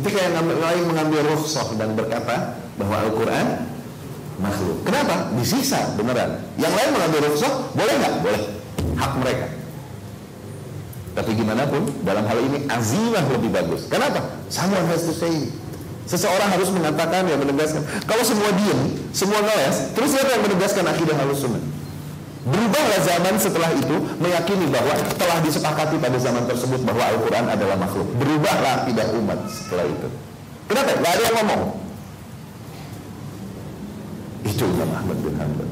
[0.00, 3.46] ketika yang lain mengambil rukhsah dan berkata bahwa Al-Quran
[4.42, 4.82] makhluk.
[4.84, 5.32] Kenapa?
[5.38, 6.42] Disisa beneran.
[6.60, 8.14] Yang lain mengambil rukhsah, boleh nggak?
[8.20, 8.42] Boleh.
[8.98, 9.46] Hak mereka.
[11.14, 13.86] Tapi gimana pun, dalam hal ini azimah lebih bagus.
[13.86, 14.20] Kenapa?
[14.50, 15.30] Someone has to say
[16.04, 17.80] Seseorang harus mengatakan ya menegaskan.
[18.04, 21.64] Kalau semua diam, semua ngeles, terus siapa yang menegaskan akidah halus sunnah?
[22.44, 28.04] Berubahlah zaman setelah itu meyakini bahwa telah disepakati pada zaman tersebut bahwa Al-Quran adalah makhluk.
[28.20, 30.08] Berubahlah akidah umat setelah itu.
[30.68, 30.92] Kenapa?
[31.00, 31.62] Gak ada yang ngomong.
[34.44, 35.68] Itu Imam Ahmad bin Hanbal.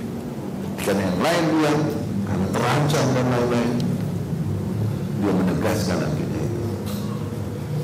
[0.81, 1.81] Karena yang lain bilang
[2.25, 3.73] karena terancam dan lain-lain,
[5.21, 6.63] dia menegaskan akidah itu.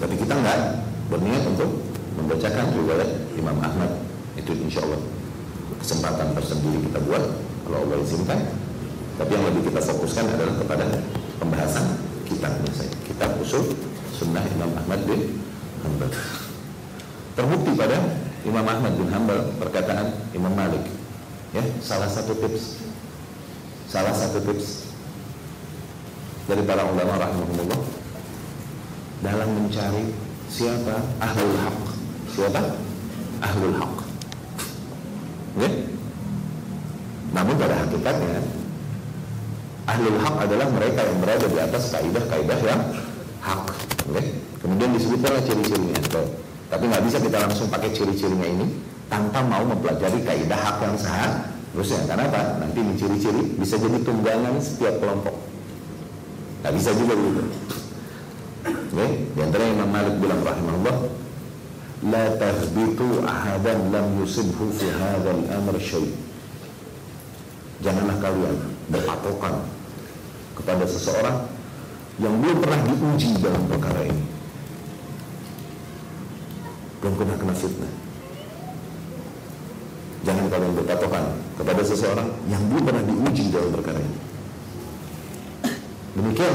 [0.00, 0.58] Tapi kita enggak
[1.12, 1.70] berniat untuk
[2.16, 3.90] membacakan riwayat Imam Ahmad
[4.32, 5.00] itu insya Allah
[5.76, 7.24] kesempatan tersendiri kita buat
[7.68, 8.40] kalau Allah izinkan
[9.18, 10.86] tapi yang lebih kita fokuskan adalah kepada
[11.42, 11.86] pembahasan
[12.24, 13.74] kitabnya saya kitab usul
[14.14, 15.42] sunnah Imam Ahmad bin
[15.82, 16.10] Hanbal
[17.34, 17.98] terbukti pada
[18.46, 20.86] Imam Ahmad bin Hanbal perkataan Imam Malik
[21.52, 22.78] ya salah satu tips
[23.90, 24.86] salah satu tips
[26.46, 27.80] dari para ulama rahimahullah
[29.20, 30.14] dalam mencari
[30.48, 31.88] siapa ahlul haq
[32.38, 32.62] siapa?
[33.42, 33.96] Ahlul Haq.
[35.58, 35.70] Ya?
[37.34, 38.38] Namun pada hakikatnya
[39.88, 42.80] ahlul hak adalah mereka yang berada di atas kaidah-kaidah yang
[43.40, 43.64] hak
[44.04, 44.36] okay?
[44.60, 46.26] kemudian disebutkanlah ciri-cirinya okay?
[46.68, 48.66] tapi nggak bisa kita langsung pakai ciri-cirinya ini
[49.08, 55.00] tanpa mau mempelajari kaidah hak yang seharusnya karena apa nanti menciri-ciri bisa jadi tunggangan setiap
[55.00, 55.34] kelompok
[56.60, 57.42] nggak bisa juga begitu
[58.92, 59.10] okay?
[59.32, 60.96] di antara Imam Malik bilang rahimahullah
[62.12, 66.12] la tahbitu ahadan lam yusibhu fi hadzal amr syai'
[67.80, 68.56] janganlah kalian
[68.92, 69.77] berpatokan
[70.58, 71.46] kepada seseorang
[72.18, 74.24] yang belum pernah diuji dalam perkara ini
[76.98, 77.92] belum pernah kena fitnah
[80.26, 84.18] jangan kalian berpatokan kepada seseorang yang belum pernah diuji dalam perkara ini
[86.18, 86.54] demikian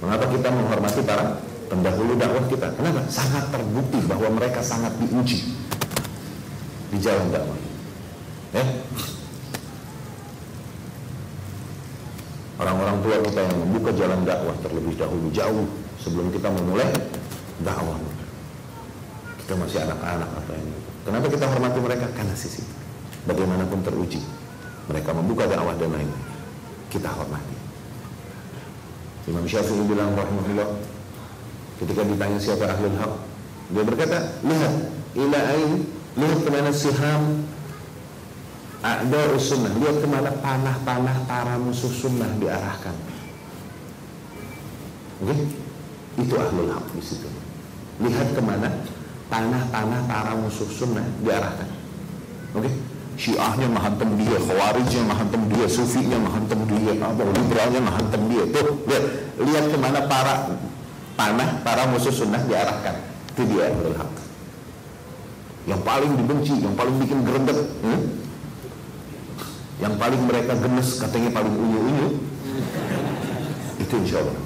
[0.00, 1.24] mengapa kita menghormati para
[1.70, 2.68] pendahulu dakwah kita.
[2.74, 3.06] Kenapa?
[3.06, 5.54] Sangat terbukti bahwa mereka sangat diuji
[6.90, 7.58] di jalan dakwah.
[8.50, 8.64] Ya.
[12.60, 15.64] Orang-orang tua kita yang membuka jalan dakwah terlebih dahulu jauh
[15.96, 16.92] sebelum kita memulai
[17.64, 17.96] dakwah.
[19.40, 20.76] Kita masih anak-anak apa ini.
[21.08, 22.06] Kenapa kita hormati mereka?
[22.12, 22.60] Karena sisi
[23.24, 24.20] bagaimanapun teruji.
[24.92, 26.10] Mereka membuka dakwah dan lain.
[26.92, 27.56] Kita hormati.
[29.24, 30.68] Imam Syafi'i bilang rahimahullah
[31.80, 33.12] Ketika ditanya siapa ahlul haq,
[33.72, 34.74] dia berkata, lihat
[35.16, 37.40] ila ain, lihat ke mana siham
[38.80, 42.96] ada sunnah, lihat ke mana panah-panah para musuh sunnah diarahkan.
[45.20, 45.36] Oke?
[46.16, 47.28] Itu ahlul haq di situ.
[48.00, 48.72] Lihat ke mana
[49.28, 51.68] tanah-tanah para musuh sunnah diarahkan.
[52.56, 52.72] Oke?
[53.20, 58.48] Syiahnya menghantam dia, Khawarijnya menghantam dia, Sufinya menghantam dia, apa liberalnya menghantam dia.
[58.48, 59.04] Tuh, lihat,
[59.44, 60.56] lihat ke mana para
[61.20, 62.96] tanah para musuh sunnah diarahkan.
[63.36, 63.92] Itu dia ahlul.
[65.68, 68.29] Yang paling dibenci, yang paling bikin gerendet, hmm?
[69.80, 72.08] Yang paling mereka gemes katanya paling unyu-unyu,
[73.80, 74.38] itu insya Allah.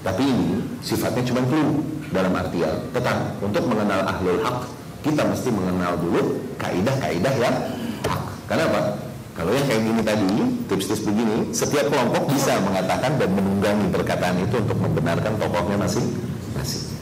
[0.00, 0.48] Tapi ini
[0.80, 4.64] sifatnya cuma clue dalam artian tetap untuk mengenal ahlul haq
[5.00, 7.56] kita mesti mengenal dulu kaidah-kaidah yang
[8.04, 8.22] hak.
[8.48, 9.00] Kenapa?
[9.36, 10.32] Kalau yang kayak gini tadi,
[10.68, 16.92] tips-tips begini, setiap kelompok bisa mengatakan dan menunggangi perkataan itu untuk membenarkan tokohnya masing-masing.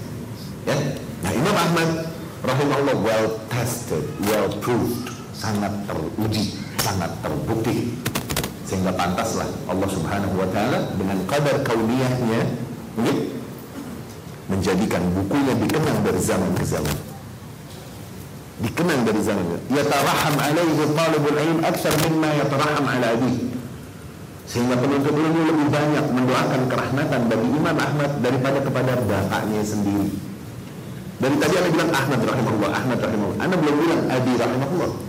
[0.62, 0.76] Ya,
[1.24, 1.88] nah Imam Ahmad
[2.46, 6.54] rahimahullah well tested, well proved, sangat teruji,
[6.88, 7.92] sangat terbukti.
[8.64, 12.40] Sehingga pantaslah Allah Subhanahu wa taala dengan kadar kauniyahnya
[14.48, 16.96] menjadikan bukunya dikenang dari zaman ke zaman.
[18.58, 23.54] Dikenang dari zamannya yataraham alaihi talibul ilm akthar mimma yataraham ala abi.
[24.48, 30.08] Sehingga penuntut ilmu lebih banyak mendoakan kerahmatan bagi Imam Ahmad daripada kepada bapaknya sendiri.
[31.20, 33.38] Dari tadi anda bilang Ahmad rahimahullah Ahmad rahimahullah.
[33.44, 34.90] Anda belum bilang Abi rahimahullah.
[34.92, 35.07] ya, ya.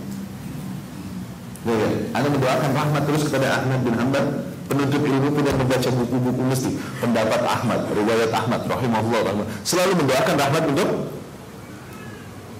[2.16, 6.70] Anda mendoakan rahmat terus kepada Ahmad bin Hanbal penuntut ilmu yang membaca buku-buku mesti
[7.02, 9.66] pendapat Ahmad riwayat Ahmad rahimahullah, rahimahullah.
[9.66, 10.88] selalu mendoakan rahmat untuk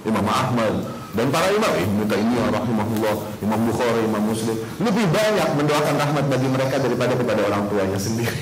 [0.05, 0.75] Imam Ahmad
[1.11, 6.49] dan para imam Ibnu Taimiyah rahimahullah, Imam Bukhari, Imam Muslim lebih banyak mendoakan rahmat bagi
[6.51, 8.31] mereka daripada kepada orang tuanya sendiri.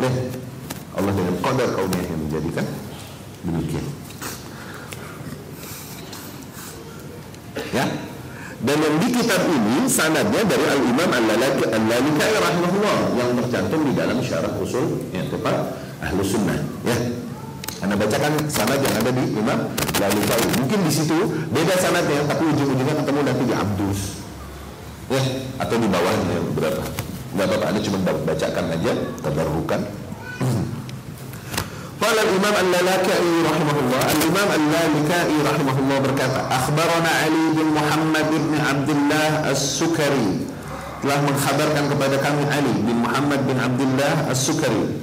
[0.00, 0.14] Lihat
[0.94, 2.66] Allah dengan qadar kaumnya yang menjadikan
[3.44, 3.86] demikian.
[7.74, 8.13] Ya.
[8.64, 11.24] Dan yang di kitab ini sanadnya dari Al Imam Al
[11.84, 16.56] Lalikai rahimahullah yang tercantum di dalam syarah usul yang tepat ahlu sunnah.
[16.80, 16.96] Ya.
[17.84, 19.68] Anda bacakan sanad yang ada di Imam
[20.00, 20.46] Lalikawi.
[20.64, 21.18] Mungkin di situ
[21.52, 24.00] beda sanadnya, tapi ujung-ujungnya ketemu nanti di Abdus.
[25.12, 25.22] Ya,
[25.60, 26.82] atau di bawahnya berapa?
[27.36, 29.80] Enggak apa-apa, Anda cuma bacakan aja, tabarrukan.
[32.14, 40.46] Qala al-Imam Al-Lalakai rahimahullah, Al-Imam Al-Lalakai rahimahullah berkata, "Akhbarana Ali bin Muhammad bin Abdullah As-Sukari."
[41.02, 44.94] Telah mengkhabarkan kepada kami Ali bin Muhammad bin Abdullah As-Sukari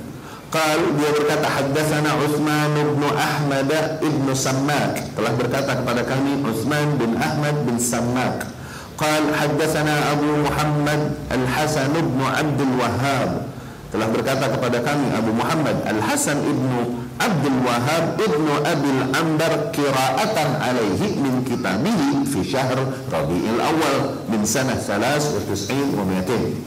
[0.55, 3.69] Qal dia berkata haddatsana Utsman bin Ahmad
[3.99, 8.49] ibn Sammak telah berkata kepada kami Utsman bin Ahmad bin Sammak
[8.95, 13.51] Qal haddatsana Abu Muhammad Al-Hasan bin Abdul Wahhab
[13.91, 21.21] telah berkata kepada kami Abu Muhammad Al-Hasan ibnu Abdul Wahhab ibnu Abil Ambar qira'atan alaihi
[21.21, 22.81] min kitabihi fi syahr
[23.13, 26.57] Rabi'il Awal min sanah 93 wa 200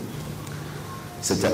[1.24, 1.52] sejak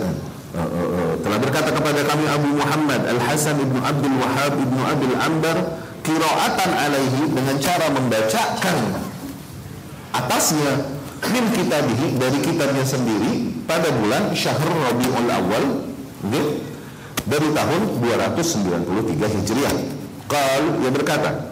[0.50, 4.82] Eh, eh, eh, telah berkata kepada kami Abu Muhammad Al Hasan ibnu Abdul Wahab ibnu
[4.82, 8.76] Abil Ambar kiraatan alaihi dengan cara membacakan
[10.10, 10.90] atasnya
[11.30, 15.64] min kitabihi dari kitabnya sendiri pada bulan Syahrul Rabiul Awal
[16.26, 16.46] okay,
[17.26, 19.74] dari tahun 293 Hijriah.
[20.30, 21.50] Qal ia berkata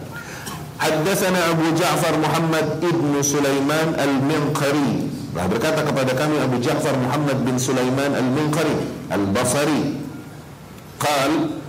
[0.79, 5.11] Haddatsana Abu Ja'far Muhammad ibnu Sulaiman Al-Minqari.
[5.35, 8.75] Telah berkata kepada kami Abu Ja'far Muhammad bin Sulaiman Al-Munqari
[9.11, 9.99] Al-Basri.
[10.95, 11.59] Qal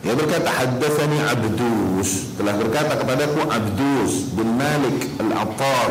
[0.00, 2.38] Dia berkata Haddathani Abdus.
[2.40, 5.90] Telah berkata kepadaku Abdus bin Malik Al-Attar.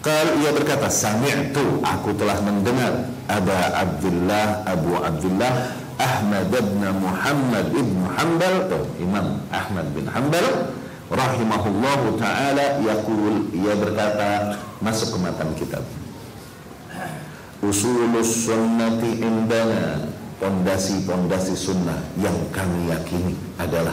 [0.00, 5.52] Qal ia berkata Sami'tu Aku telah mendengar Aba Abdullah Abu Abdullah
[6.00, 10.72] Ahmad bin Muhammad ibn Hanbal Imam Ahmad bin Hanbal
[11.12, 15.84] rahimahullahu taala yaqul ia berkata masuk ke matan kitab.
[17.60, 20.08] Usulus sunnati indana
[20.40, 23.92] pondasi-pondasi sunnah yang kami yakini adalah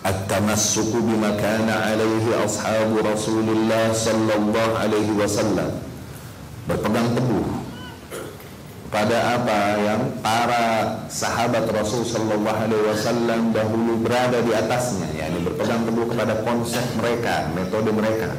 [0.00, 5.76] at-tamassuku bima kana alaihi ashabu Rasulillah sallallahu alaihi wasallam.
[6.64, 7.55] Berpegang teguh
[8.96, 15.84] pada apa yang para sahabat Rasul Shallallahu Alaihi Wasallam dahulu berada di atasnya, yakni berpegang
[15.84, 18.32] teguh kepada konsep mereka, metode mereka,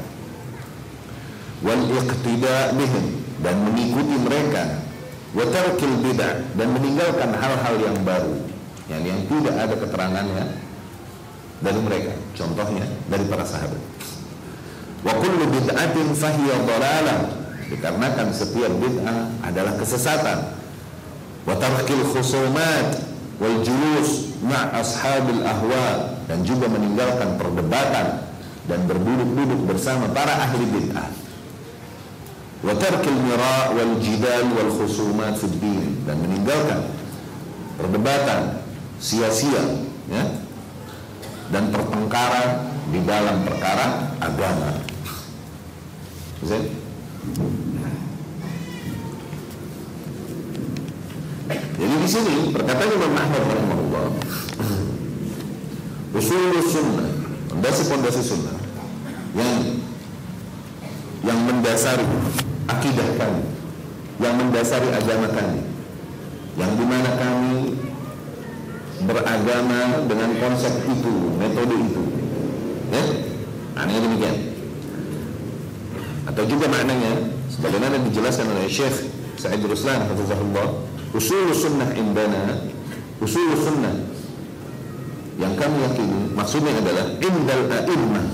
[1.62, 1.78] wal
[3.38, 4.82] dan mengikuti mereka,
[5.38, 5.94] wa tarkil
[6.58, 8.34] dan meninggalkan hal-hal yang baru,
[8.90, 10.46] yang yang tidak ada keterangannya
[11.62, 13.82] dari mereka, contohnya dari para sahabat.
[15.06, 16.66] Wa kullu bid'atin fahiya
[17.68, 20.56] dikarenakan setiap bid'ah adalah kesesatan.
[21.48, 23.04] Wa tarkil khusumat
[23.40, 28.28] wal julus ma' ashabil ahwa dan juga meninggalkan perdebatan
[28.68, 31.10] dan berduduk-duduk bersama para ahli bid'ah.
[32.64, 36.04] Wa tarkil mira wal jidal wal khusumat fid din.
[36.04, 36.88] Dan meninggalkan
[37.78, 38.64] perdebatan
[38.98, 39.62] sia-sia
[40.10, 40.24] ya
[41.54, 44.72] dan pertengkaran di dalam perkara agama.
[51.78, 54.06] Jadi di sini perkataan Imam Ahmad rahimahullah
[56.18, 57.12] usul sunnah,
[57.54, 58.58] pondasi-pondasi sunnah
[59.38, 59.78] yang
[61.22, 62.04] yang mendasari
[62.66, 63.44] akidah kami,
[64.18, 65.62] yang mendasari agama kami,
[66.58, 67.78] yang di mana kami
[69.06, 72.04] beragama dengan konsep itu, metode itu.
[72.90, 73.04] Ya?
[73.78, 74.57] Maknanya demikian.
[76.38, 77.34] Atau juga maknanya.
[77.50, 79.10] Sebagaimana dijelaskan oleh Syekh
[79.42, 80.70] Sa'id Ruslan hafizahullah,
[81.18, 82.62] usul sunnah indana,
[83.18, 84.06] usul sunnah
[85.42, 88.26] yang kami yakini maksudnya adalah indal a'immah.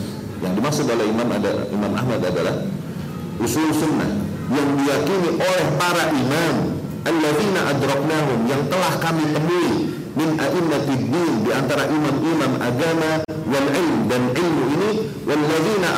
[0.43, 2.68] Yang dimaksud oleh Imam ada Imam Ahmad adalah
[3.39, 4.12] usul sunnah
[4.51, 6.76] yang diyakini oleh para imam
[7.08, 13.68] alladzina adraknahum yang telah kami temui min a'immatid din di antara imam-imam agama wal
[14.12, 14.72] dan ilmu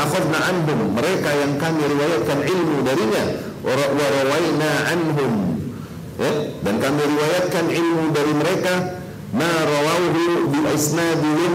[0.05, 3.23] akhadna anhum mereka yang kami riwayatkan ilmu darinya.
[3.65, 5.33] Wa rawaina anhum.
[6.21, 6.33] Ya?
[6.61, 8.73] Dan kami riwayatkan ilmu dari mereka.
[9.35, 11.53] Ma rawahu bi isnadihim.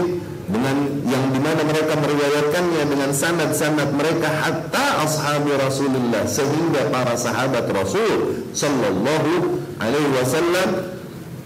[0.51, 0.77] Dengan
[1.07, 8.51] yang di mana mereka meriwayatkannya dengan sanad-sanad mereka hatta ashabi Rasulullah sehingga para sahabat Rasul
[8.51, 10.91] sallallahu alaihi wasallam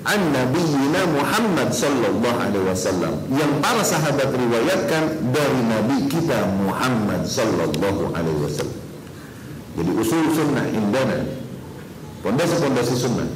[0.05, 8.13] an nabiyina Muhammad sallallahu alaihi wasallam yang para sahabat riwayatkan dari nabi kita Muhammad sallallahu
[8.13, 8.79] alaihi wasallam.
[9.75, 11.25] Jadi usul sunnah indana
[12.21, 13.27] pondasi-pondasi sunnah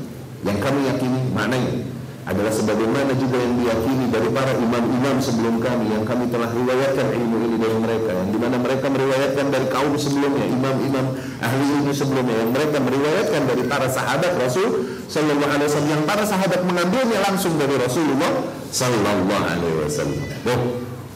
[0.45, 1.88] yang kami yakini maknanya
[2.29, 7.37] adalah sebagaimana juga yang diyakini dari para imam-imam sebelum kami yang kami telah riwayatkan ilmu
[7.41, 11.05] ini dari mereka yang di mana mereka meriwayatkan dari kaum sebelumnya imam-imam
[11.41, 14.69] ahli ilmu sebelumnya yang mereka meriwayatkan dari para sahabat Rasul
[15.09, 18.31] Sallallahu Alaihi Wasallam yang para sahabat mengambilnya langsung dari Rasulullah
[18.69, 20.21] Sallallahu Alaihi Wasallam.
[20.53, 20.61] Oh,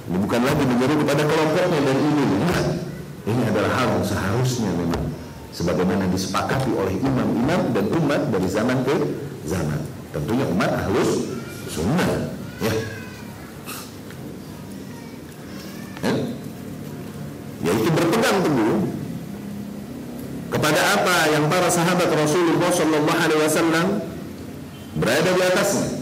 [0.09, 2.25] ini bukan lagi menyeru kepada kelompoknya dan ini.
[3.23, 5.13] Ini adalah hal yang seharusnya memang
[5.53, 8.95] sebagaimana disepakati oleh imam-imam dan umat dari zaman ke
[9.45, 11.25] zaman tentunya umat ahlus
[11.73, 12.05] sunnah
[12.61, 12.73] ya.
[16.05, 16.13] Ya.
[17.63, 18.77] Yaitu berpegang teguh
[20.53, 23.87] kepada apa yang para sahabat Rasulullah Shallallahu Alaihi Wasallam
[25.01, 25.97] berada di atasnya.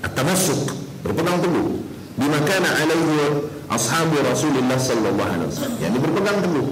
[0.00, 0.72] At-tamassuk
[1.04, 1.84] berpegang teguh.
[2.16, 5.76] Di makana alaihi ashabi Rasulullah Shallallahu Alaihi Wasallam.
[5.84, 6.68] Yang berpegang teguh.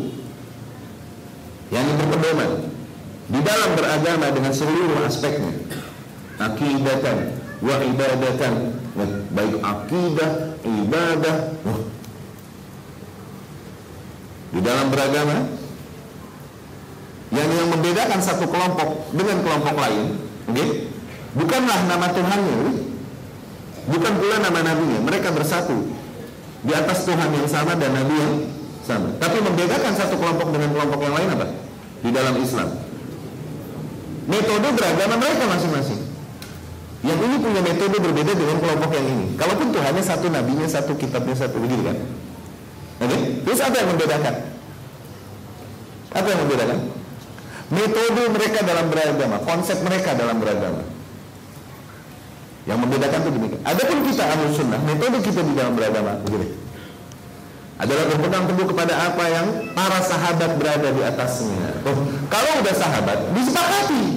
[1.69, 2.51] Yang berpedoman.
[3.25, 5.53] Di dalam beragama dengan seluruh aspeknya
[6.39, 7.19] akidatan
[7.63, 8.55] wa ibadatan.
[9.35, 10.31] Baik akidah
[10.63, 11.37] ibadah.
[14.55, 15.51] Di dalam beragama
[17.35, 20.15] yang yang membedakan satu kelompok dengan kelompok lain
[20.47, 20.87] okay?
[21.35, 22.79] bukanlah nama Tuhannya
[23.91, 25.03] bukan pula nama nabinya.
[25.03, 25.75] Mereka bersatu
[26.63, 28.35] di atas Tuhan yang sama dan nabi yang
[28.87, 29.11] sama.
[29.19, 31.47] Tapi membedakan satu kelompok dengan kelompok yang lain apa?
[32.07, 32.69] Di dalam Islam.
[34.31, 36.04] Metode beragama mereka masing-masing
[37.05, 39.27] yang ini punya metode berbeda dengan kelompok yang ini.
[39.37, 41.97] Kalaupun Tuhannya satu, nabinya satu, kitabnya satu, begitu kan?
[43.05, 43.13] Oke?
[43.13, 43.21] Okay?
[43.45, 44.35] Terus apa yang membedakan?
[46.17, 46.79] Apa yang membedakan?
[47.69, 50.81] Metode mereka dalam beragama, konsep mereka dalam beragama.
[52.65, 53.61] Yang membedakan itu demikian.
[53.69, 56.49] Adapun kita ahlu sunnah, metode kita di dalam beragama begini.
[57.85, 59.47] Adalah berpegang teguh kepada apa yang
[59.77, 61.85] para sahabat berada di atasnya.
[61.85, 64.14] Oh, kalau udah sahabat, disepakati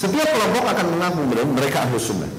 [0.00, 2.30] Setiap kelompok akan mengaku mereka ahlu sunnah.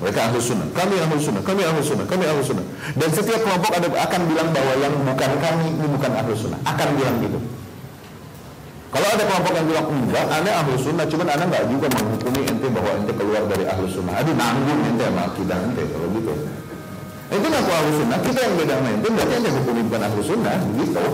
[0.00, 2.66] Mereka ahlu sunnah, kami ahlu sunnah, kami ahlu sunnah, kami ahlu sunnah.
[2.96, 6.58] Dan setiap kelompok ada, akan bilang bahwa yang bukan kami ini bukan ahlu sunnah.
[6.66, 7.38] Akan bilang gitu.
[8.92, 12.66] Kalau ada kelompok yang bilang enggak, anda ahlu sunnah, cuman anda nggak juga menghukumi ente
[12.72, 14.14] bahwa ente keluar dari ahlu sunnah.
[14.20, 16.32] Aduh nanggung ente sama akidah ente kalau gitu.
[17.32, 20.54] Itu ngaku ahlu sunnah, kita yang beda sama ente, berarti ente hukumi bukan ahlu sunnah,
[20.64, 21.04] begitu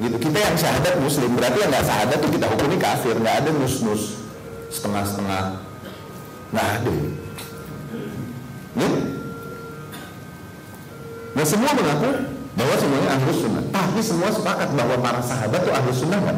[0.00, 0.16] gitu.
[0.28, 3.14] Kita yang syahadat muslim berarti yang nggak syahadat tuh kita hukumi kafir.
[3.16, 4.02] Nggak ada nus nus
[4.68, 5.42] setengah setengah
[6.52, 6.92] nggak ada.
[8.76, 8.88] Ya?
[11.36, 12.10] nah semua mengaku
[12.56, 13.64] bahwa semuanya ahlu sunnah.
[13.72, 16.36] Tapi semua sepakat bahwa para sahabat tuh ahlu sunnah kan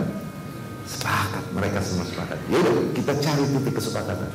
[0.86, 1.44] sepakat.
[1.54, 2.38] Mereka semua sepakat.
[2.50, 4.30] Ya udah kita cari titik kesepakatan.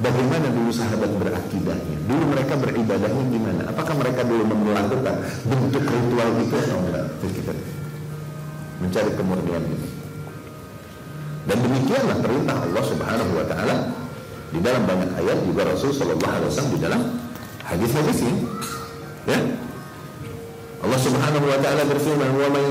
[0.00, 1.98] Bagaimana dulu sahabat berakidahnya?
[2.08, 3.62] Dulu mereka beribadahnya gimana?
[3.68, 7.04] Apakah mereka dulu melakukan bentuk ritual itu atau enggak?
[7.20, 7.52] Kita
[8.80, 9.88] mencari kemurnian ini.
[11.44, 13.76] Dan demikianlah perintah Allah Subhanahu wa taala
[14.50, 17.00] di dalam banyak ayat juga Rasul sallallahu alaihi wasallam di dalam
[17.64, 18.42] hadis-hadis ini.
[19.28, 19.40] Ya.
[20.80, 22.64] Allah Subhanahu wa taala berfirman, "Wa man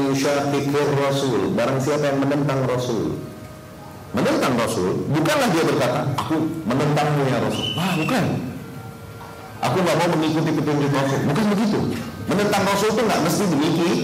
[0.97, 3.21] rasul." Barang siapa yang menentang Rasul.
[4.09, 8.25] Menentang Rasul, bukanlah dia berkata, "Aku menentangmu ya Rasul." Wah, bukan.
[9.59, 11.19] Aku nggak mau mengikuti petunjuk Rasul.
[11.29, 11.79] Bukan begitu.
[12.25, 13.99] Menentang Rasul itu nggak mesti demikian.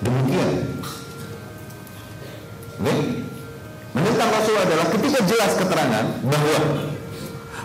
[0.00, 0.50] Demikian.
[2.78, 2.94] Oke?
[3.96, 6.56] Menentang Rasul adalah ketika jelas keterangan bahwa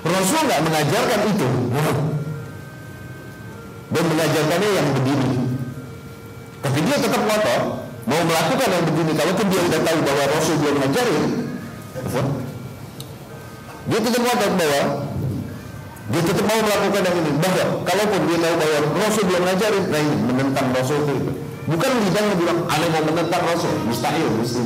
[0.03, 1.49] Rasul nggak mengajarkan itu
[3.93, 5.31] dan mengajarkannya yang begini.
[6.63, 7.61] Tapi dia tetap ngotot
[8.09, 9.11] mau melakukan yang begini.
[9.13, 11.23] Kalaupun dia sudah tahu bahwa Rasul belum mengajarin,
[13.83, 14.81] dia tetap ngotot bahwa
[16.03, 17.31] dia tetap mau melakukan yang ini.
[17.37, 21.15] Bahwa kalaupun dia tahu bahwa Rasul belum mengajarin, nah ini menentang Rasul itu.
[21.63, 23.71] Bukan lidahnya bilang, aneh mau menentang Rasul.
[23.87, 24.59] Mustahil, gitu.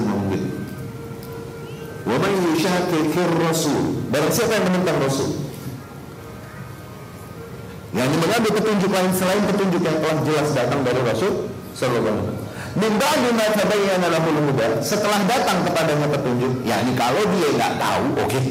[2.07, 4.07] Wa man yushakkikir Rasul.
[4.07, 5.35] Barang siapa yang menentang Rasul,
[7.91, 12.45] yang mengambil petunjuk lain selain petunjuk yang telah jelas datang dari Rasul sallallahu alaihi wasallam.
[12.77, 14.07] Min ba'di ma tabayyana
[14.85, 18.29] setelah datang kepadanya petunjuk, yakni kalau dia nggak tahu, oke.
[18.29, 18.45] Okay.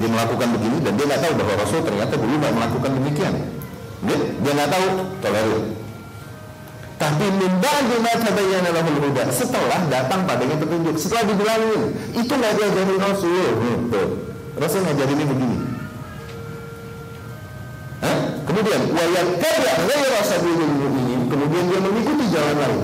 [0.00, 3.34] Dia melakukan begini dan dia nggak tahu bahwa Rasul ternyata dulu nggak melakukan demikian.
[4.08, 4.86] Dia dia nggak tahu,
[5.20, 5.62] tolerir.
[7.02, 11.82] Tapi min ba'di ma tabayyana lahul huda, setelah datang padanya petunjuk, setelah dibilangin,
[12.14, 13.50] itu nggak diajarin Rasul.
[13.58, 13.90] Hmm,
[14.54, 15.58] Rasul ngajarinnya begini.
[18.46, 21.26] Kemudian wayattabi' ghaira sabilil mu'minin.
[21.26, 22.82] Kemudian dia mengikuti jalan lain.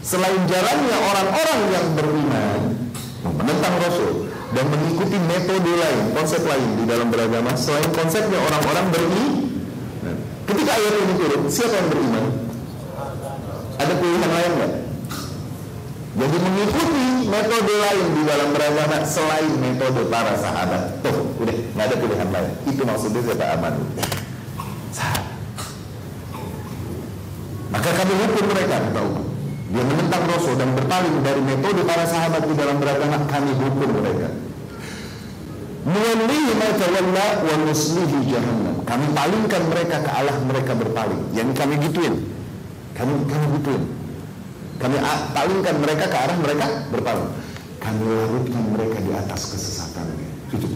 [0.00, 2.60] Selain jalannya orang-orang yang beriman
[3.20, 9.32] menentang Rasul dan mengikuti metode lain, konsep lain di dalam beragama selain konsepnya orang-orang beriman.
[10.48, 12.39] Ketika ayat ini turun, siapa yang beriman?
[13.80, 14.72] Ada pilihan lain nggak?
[16.10, 21.00] Jadi mengikuti metode lain di dalam beragama selain metode para sahabat.
[21.00, 22.50] Tuh, udah nggak ada pilihan lain.
[22.68, 23.74] Itu maksudnya siapa aman.
[27.70, 29.06] Maka kami hukum mereka Umar.
[29.70, 34.28] Dia menentang Rasul dan berpaling dari metode para sahabat di dalam beragama kami hukum mereka.
[35.86, 38.82] Nuwallihi ma tawalla wa nuslihi jahannam.
[38.84, 41.22] Kami palingkan mereka ke Allah mereka berpaling.
[41.32, 42.39] Yang kami gituin.
[42.94, 43.84] Kami kami gituin.
[44.80, 44.96] Kami
[45.36, 47.30] palingkan mereka ke arah mereka berpaling.
[47.80, 50.28] Kami larutkan mereka di atas kesesatannya.
[50.52, 50.68] Itu.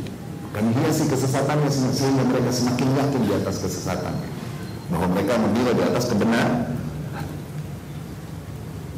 [0.54, 4.28] Kami hiasi kesesatannya sehingga mereka semakin yakin di atas kesesatannya.
[4.92, 6.74] Bahwa mereka mengira di atas kebenaran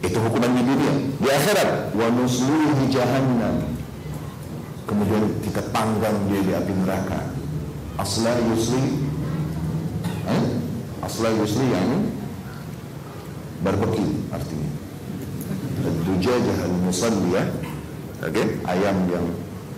[0.06, 0.94] itu hukuman di dunia.
[1.18, 3.74] Di akhirat, wa nusluhi jahannam.
[4.86, 7.20] Kemudian kita panggang dia di api neraka.
[7.96, 9.02] Asla yusli
[10.28, 10.42] eh?
[11.00, 12.12] Asla yusli yang
[13.60, 14.70] barbecue artinya.
[15.86, 17.46] Dujajah al-musalliyah
[18.16, 18.46] Oke, okay?
[18.64, 19.28] ayam yang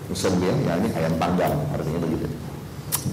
[0.07, 2.31] musalliyah yakni ayam panggang artinya begitu.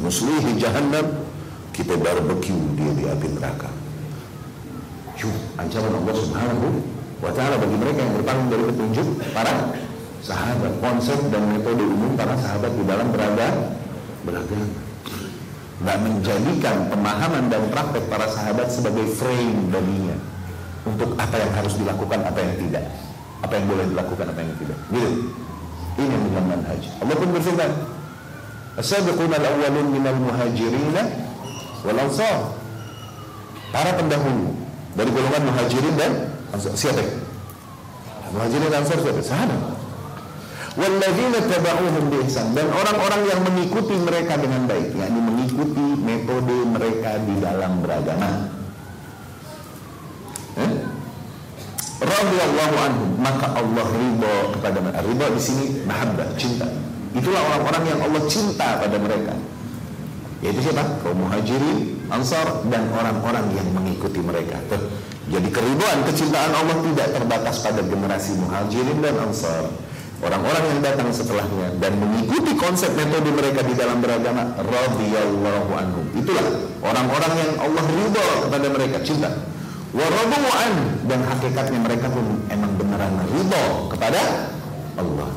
[0.05, 1.25] Nuslihi jahannam
[1.73, 3.73] kita barbecue dia di api neraka.
[5.17, 6.67] Yuh, ancaman Allah Subhanahu
[7.25, 9.73] wa ta'ala bagi mereka yang berpaling dari petunjuk para
[10.21, 13.55] sahabat konsep dan metode umum para sahabat di dalam beragam
[14.25, 14.61] beragam
[15.85, 20.17] nggak menjadikan pemahaman dan praktek para sahabat sebagai frame baginya
[20.85, 22.85] untuk apa yang harus dilakukan apa yang tidak
[23.41, 25.09] apa yang boleh dilakukan apa yang tidak gitu
[25.95, 27.71] ini dalam manhaj Allah pun berfirman
[28.77, 30.95] as-sabiqun al-awwalun minal muhajirin
[31.83, 32.53] wal ansar
[33.73, 34.53] para pendahulu
[34.95, 36.11] dari golongan muhajirin dan
[36.55, 37.03] Siapa?
[38.31, 39.21] Muhajirin Ansar siapa?
[39.21, 39.61] Sahabat.
[40.75, 47.35] Walladzina tabauhum biihsan dan orang-orang yang mengikuti mereka dengan baik, yakni mengikuti metode mereka di
[47.39, 48.51] dalam beragama.
[50.59, 50.71] Eh?
[52.05, 54.99] Radhiyallahu anhum, maka Allah ridha kepada mereka.
[55.01, 56.69] Ridha di sini mahabbah, cinta.
[57.17, 59.33] Itulah orang-orang yang Allah cinta pada mereka.
[60.43, 60.83] Yaitu siapa?
[61.01, 64.61] Kaum muhajirin, ansar, dan orang-orang yang mengikuti mereka.
[64.69, 64.81] Tuh.
[65.25, 69.65] Jadi keribuan kecintaan Allah tidak terbatas pada generasi muhajirin dan ansar.
[70.21, 76.05] Orang-orang yang datang setelahnya dan mengikuti konsep metode mereka di dalam beragama radhiyallahu anhum.
[76.13, 76.45] Itulah
[76.85, 79.54] orang-orang yang Allah ridha kepada mereka, cinta.
[79.95, 80.73] Wa an
[81.07, 84.51] dan hakikatnya mereka pun emang beneran ridha kepada
[84.99, 85.29] Allah.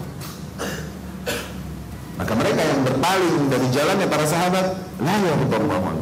[2.19, 4.67] Maka mereka yang berpaling dari jalannya para sahabat,
[4.99, 5.15] la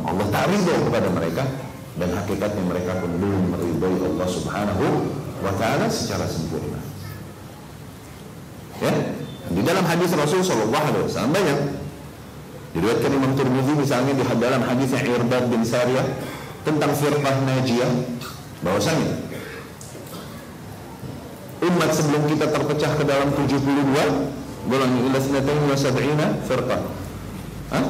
[0.09, 1.45] Allah tak ridha kepada mereka.
[2.01, 4.85] Dan hakikatnya mereka pun belum meridhai Allah Subhanahu
[5.45, 6.81] wa taala secara sempurna.
[8.81, 8.93] Ya,
[9.53, 11.59] di dalam hadis Rasul Shallallahu Alaihi Wasallam banyak.
[12.77, 16.05] Diriwayatkan Imam Tirmidzi misalnya di dalam hadis Irbad bin Sariyah
[16.61, 17.93] tentang firqah najiyah
[18.65, 19.11] bahwasanya
[21.67, 24.37] umat sebelum kita terpecah ke dalam 72
[24.67, 26.81] golongan ila sinatain wa sab'ina firqah.
[27.73, 27.85] Hah?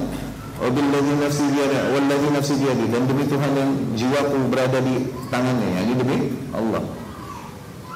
[0.56, 5.82] Wabilladzi nafsi biyadi walladzi nafsi biyadi dan demi Tuhan yang jiwaku berada di tangannya ya,
[5.92, 6.80] demi Allah.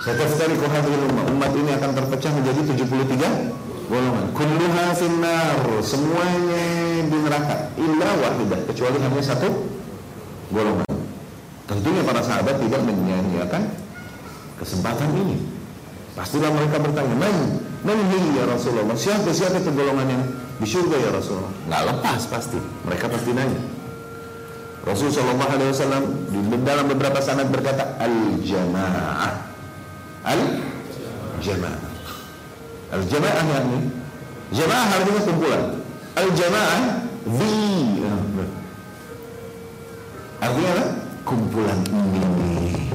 [0.00, 1.24] Sataftariqu hadhil ummah.
[1.28, 4.26] Umat ini akan terpecah menjadi 73 golongan.
[4.32, 6.64] Kulluha finnar, semuanya
[7.04, 9.48] di neraka illa wahidah kecuali hanya satu
[10.52, 10.89] golongan.
[11.70, 13.62] Tentunya para sahabat tidak menyanyiakan
[14.58, 15.38] kesempatan ini.
[16.18, 17.98] Pastilah mereka bertanya, "Man, man
[18.34, 18.98] ya Rasulullah?
[18.98, 20.22] Siapa siapa itu golongan yang
[20.58, 22.58] di surga ya Rasulullah?" Nggak lepas pasti.
[22.58, 23.62] Mereka pasti nanya.
[24.80, 26.02] Rasul Shallallahu Alaihi Wasallam
[26.32, 29.32] di dalam beberapa sanad berkata al jamaah
[30.24, 30.42] al
[31.44, 31.92] jamaah
[32.88, 33.78] al jamaah yakni
[34.56, 35.62] jamaah artinya kumpulan
[36.16, 36.82] al jamaah
[37.28, 37.52] the
[40.40, 42.88] artinya apa kumpulan ini.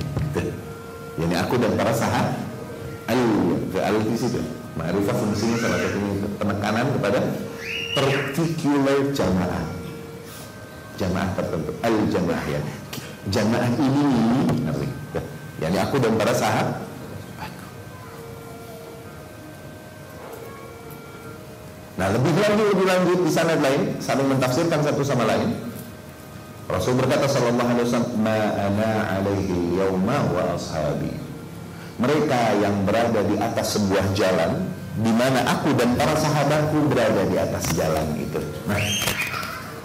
[1.16, 2.36] Yani aku dan para sahabat.
[3.06, 3.22] Al
[3.72, 4.42] ke al di situ.
[4.76, 7.20] Ma'rifah fungsinya salah satunya penekanan kepada
[7.96, 9.64] particular jamaah.
[11.00, 11.72] Jamaah tertentu.
[11.80, 12.62] Al jamaah ya.
[13.32, 14.06] Jamaah ini
[14.68, 14.88] ngerti?
[15.64, 16.84] Yani aku dan para sahabat.
[21.96, 25.75] Nah lebih lanjut lebih lanjut di sana lain saling mentafsirkan satu sama lain.
[26.66, 28.92] Rasul berkata sallallahu alaihi wasallam ma ana
[29.22, 31.14] alaihi yauma wa ashabi.
[32.02, 34.66] Mereka yang berada di atas sebuah jalan
[34.98, 38.42] di mana aku dan para sahabatku berada di atas jalan itu.
[38.66, 38.82] Nah,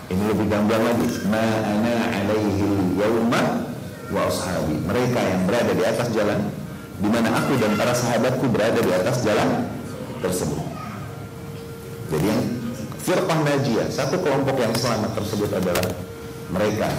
[0.09, 1.09] ini lebih gamblang lagi.
[1.29, 3.43] Ma ana alaihi yauma
[4.09, 4.81] wa ashabi.
[4.81, 6.41] Mereka yang berada di atas jalan
[6.97, 9.69] di mana aku dan para sahabatku berada di atas jalan
[10.25, 10.65] tersebut.
[12.09, 12.43] Jadi yang
[13.05, 16.10] firqah najiyah, satu kelompok yang selamat tersebut adalah
[16.51, 16.91] mereka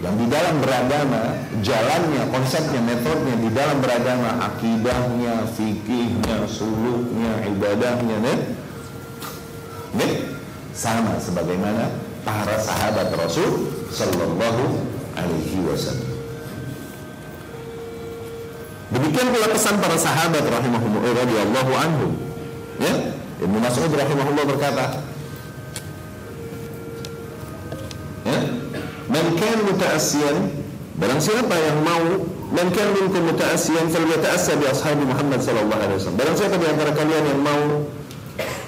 [0.00, 8.40] yang di dalam beragama, jalannya, konsepnya, metodenya di dalam beragama, akidahnya, fikihnya, suluknya, ibadahnya, nih,
[9.92, 10.12] nih,
[10.72, 11.92] sama sebagaimana
[12.24, 14.80] para sahabat Rasul Sallallahu
[15.20, 16.08] Alaihi Wasallam.
[18.90, 22.12] Demikian pula pesan para sahabat rahimahumullah radhiyallahu anhum.
[22.80, 23.12] Ya,
[23.44, 25.04] Ibnu Mas'ud rahimahullah berkata,
[28.24, 28.59] ya,
[29.11, 30.37] "Man kana muta'assiyan,
[30.97, 32.05] barang siapa yang mau
[32.53, 36.91] man kana minkum muta'assiyan falyata'assa bi ashabi Muhammad sallallahu alaihi wasallam." Barang siapa di antara
[36.95, 37.63] kalian yang mau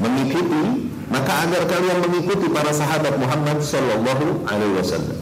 [0.04, 0.64] mengikuti,
[1.10, 5.18] maka agar kalian mengikuti para sahabat Muhammad sallallahu alaihi wasallam.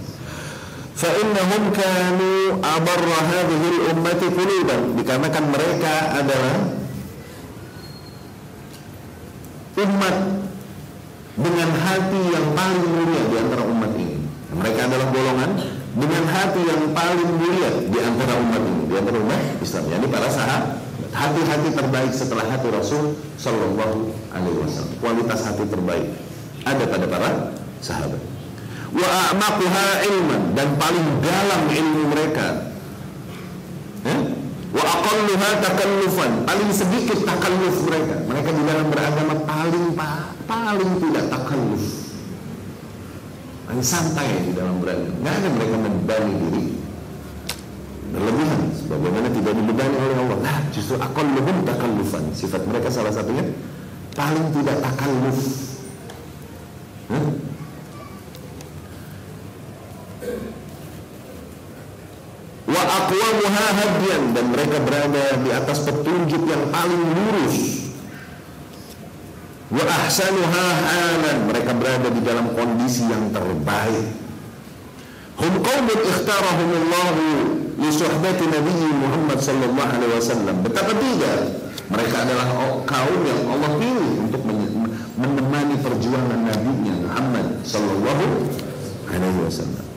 [0.95, 6.55] فإنهم كانوا أبر هذه الأمة قلوبا dikarenakan mereka adalah
[9.75, 10.15] umat
[11.35, 13.98] dengan hati yang paling mulia di antara umat ini.
[14.60, 15.50] mereka adalah golongan
[15.96, 19.84] dengan hati yang paling mulia di antara umat ini, di antara umat Islam.
[19.88, 20.62] Jadi para sahabat,
[21.16, 23.98] hati-hati terbaik setelah hati Rasul Shallallahu
[24.36, 24.92] Alaihi Wasallam.
[25.00, 26.06] Kualitas hati terbaik
[26.68, 27.30] ada pada para
[27.80, 28.20] sahabat.
[28.92, 32.46] Wa a'maquha ilman dan paling dalam ilmu mereka.
[34.04, 34.16] Ya?
[34.70, 39.86] wa aqalluha takallufan paling sedikit takalluf mereka mereka di dalam beragama paling
[40.46, 41.99] paling tidak takalluf
[43.70, 46.64] paling santai di dalam beragama nggak ada mereka membebani diri.
[48.10, 48.62] Berlebihan.
[48.74, 50.38] Sebagaimana tidak dibebani oleh Allah.
[50.42, 52.34] Nah justru aqalluhum takallufan.
[52.34, 53.46] Sifat mereka salah satunya
[54.18, 55.38] paling tidak takalluf.
[57.14, 57.30] Hmm?
[62.70, 67.89] wa aqwamuha hadiyan dan mereka berada di atas petunjuk yang paling lurus
[69.70, 74.10] wa ahsanuha halan mereka berada di dalam kondisi yang terbaik.
[75.40, 77.16] Hum qaumun ikhtarahumullah
[77.80, 80.56] li suhbati Nabi Muhammad sallallahu alaihi wasallam.
[80.66, 81.38] Betapa tidak
[81.88, 82.46] mereka adalah
[82.84, 84.42] kaum yang Allah pilih untuk
[85.16, 86.70] menemani perjuangan Nabi
[87.06, 88.26] Muhammad sallallahu
[89.10, 89.90] alaihi wasallam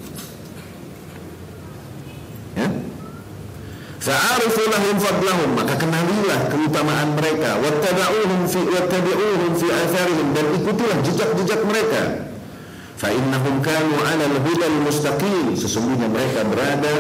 [4.03, 11.63] Fa'arifu lahum fadlahum maka kenalilah keutamaan mereka wattaba'uhum fi wattabi'uhum fi atharihim dan ikutilah jejak-jejak
[11.63, 12.27] mereka.
[12.99, 16.95] Fa innahum kanu 'ala al-huda al-mustaqim sesungguhnya mereka berada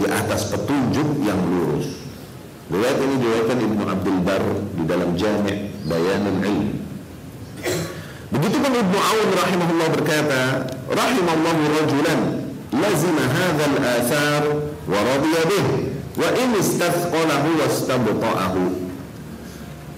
[0.00, 2.00] di atas petunjuk yang lurus.
[2.72, 4.44] Riwayat ini diriwayatkan Ibnu Abdul Bar
[4.80, 6.68] di dalam Jami' Bayanul Ilm.
[8.32, 10.40] Begitupun Ibnu Aun rahimahullah berkata,
[10.88, 12.20] rahimallahu rajulan
[12.72, 14.42] lazima hadzal athar
[14.88, 18.62] wa radiya wa in istafqalahu wastabta'ahu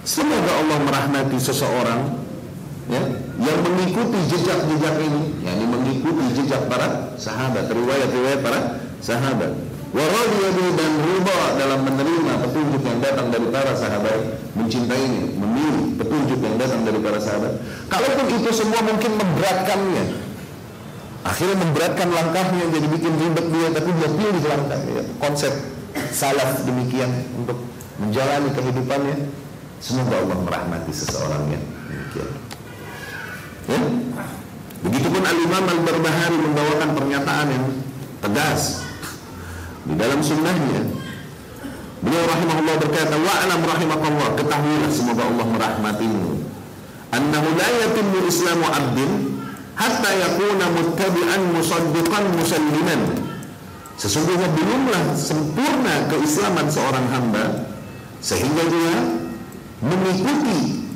[0.04, 2.20] semoga Allah merahmati seseorang
[2.90, 3.02] ya
[3.40, 9.52] yang mengikuti jejak-jejak ini yakni mengikuti jejak para sahabat riwayat-riwayat para sahabat.
[9.92, 10.08] Wa
[10.72, 16.80] dan riba dalam menerima petunjuk yang datang dari para sahabat mencintainya memilih petunjuk yang datang
[16.80, 17.60] dari para sahabat.
[17.92, 20.04] Kalaupun itu semua mungkin memberatkannya
[21.22, 25.02] akhirnya memberatkan langkahnya jadi bikin ribet dia tapi dia pilih langkah ya.
[25.22, 25.52] konsep
[26.12, 27.58] salaf demikian untuk
[28.00, 29.16] menjalani kehidupannya.
[29.82, 31.58] Semoga Allah merahmati seseorangnya.
[31.90, 32.30] Demikian.
[33.66, 33.80] Ya?
[34.82, 37.64] Begitupun al-imam al-barbahari membawakan pernyataan yang
[38.22, 38.82] tegas
[39.86, 40.86] di dalam sunnahnya.
[42.02, 44.28] Beliau rahimahullah berkata wa'alam rahimakallah.
[44.34, 46.30] Ketahuilah semoga Allah merahmatimu.
[47.14, 49.10] Annahu la yatimmu islamu abdin
[49.78, 53.00] hatta yakuna muttabi'an musaddiqan musalliman
[54.00, 57.44] sesungguhnya belumlah sempurna keislaman seorang hamba
[58.22, 58.96] sehingga dia
[59.82, 60.86] mengikuti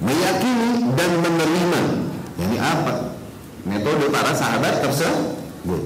[0.00, 1.80] meyakini dan menerima.
[2.40, 3.12] Ini apa?
[3.68, 5.82] Metode para sahabat tersebut.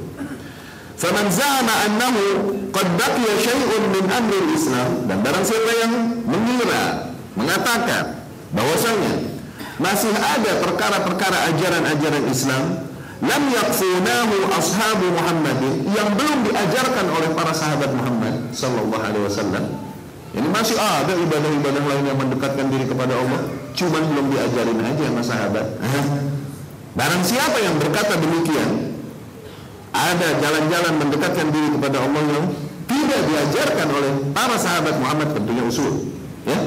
[0.95, 2.23] Faman za'ama annahu
[2.71, 5.93] qad baqiya syai'un min amri islam dan barang siapa yang
[6.23, 8.23] mengira mengatakan
[8.55, 9.35] bahwasanya
[9.83, 12.87] masih ada perkara-perkara ajaran-ajaran Islam
[13.23, 19.65] lam yakfunahu ashabu Muhammadin yang belum diajarkan oleh para sahabat Muhammad sallallahu alaihi wasallam.
[20.35, 23.55] Ini masih ada ibadah-ibadah lain yang mendekatkan diri kepada Allah.
[23.71, 25.67] Cuma belum diajarin aja sama sahabat.
[26.99, 28.99] Barang siapa yang berkata demikian
[29.95, 32.45] ada jalan-jalan mendekatkan diri kepada Allah yang
[32.91, 36.11] tidak diajarkan oleh para sahabat Muhammad tentunya usul
[36.43, 36.59] ya.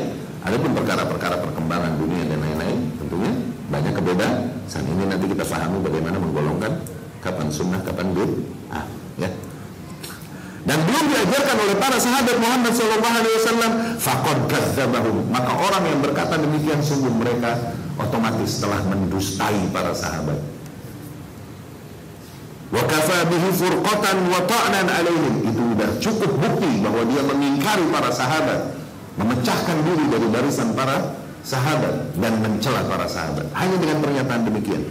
[0.48, 3.32] Adapun perkara-perkara perkembangan dunia dan lain-lain tentunya
[3.68, 4.57] banyak kebedaan.
[4.68, 6.72] Saat ini nanti kita pahami bagaimana menggolongkan
[7.24, 8.12] kapan sunnah, kapan
[8.72, 8.84] ah,
[9.16, 9.32] ya.
[10.68, 15.32] Dan belum diajarkan oleh para sahabat Muhammad SAW Fakod kazzabahum.
[15.32, 17.56] Maka orang yang berkata demikian Sungguh mereka
[17.96, 20.36] otomatis telah mendustai para sahabat.
[22.68, 25.36] Wa kafa bihi furqatan wa ta'nan alaihim.
[25.48, 28.76] Itu sudah cukup bukti bahwa dia mengingkari para sahabat
[29.16, 31.16] memecahkan diri dari barisan para
[31.48, 34.84] sahabat dan mencela para sahabat hanya dengan pernyataan demikian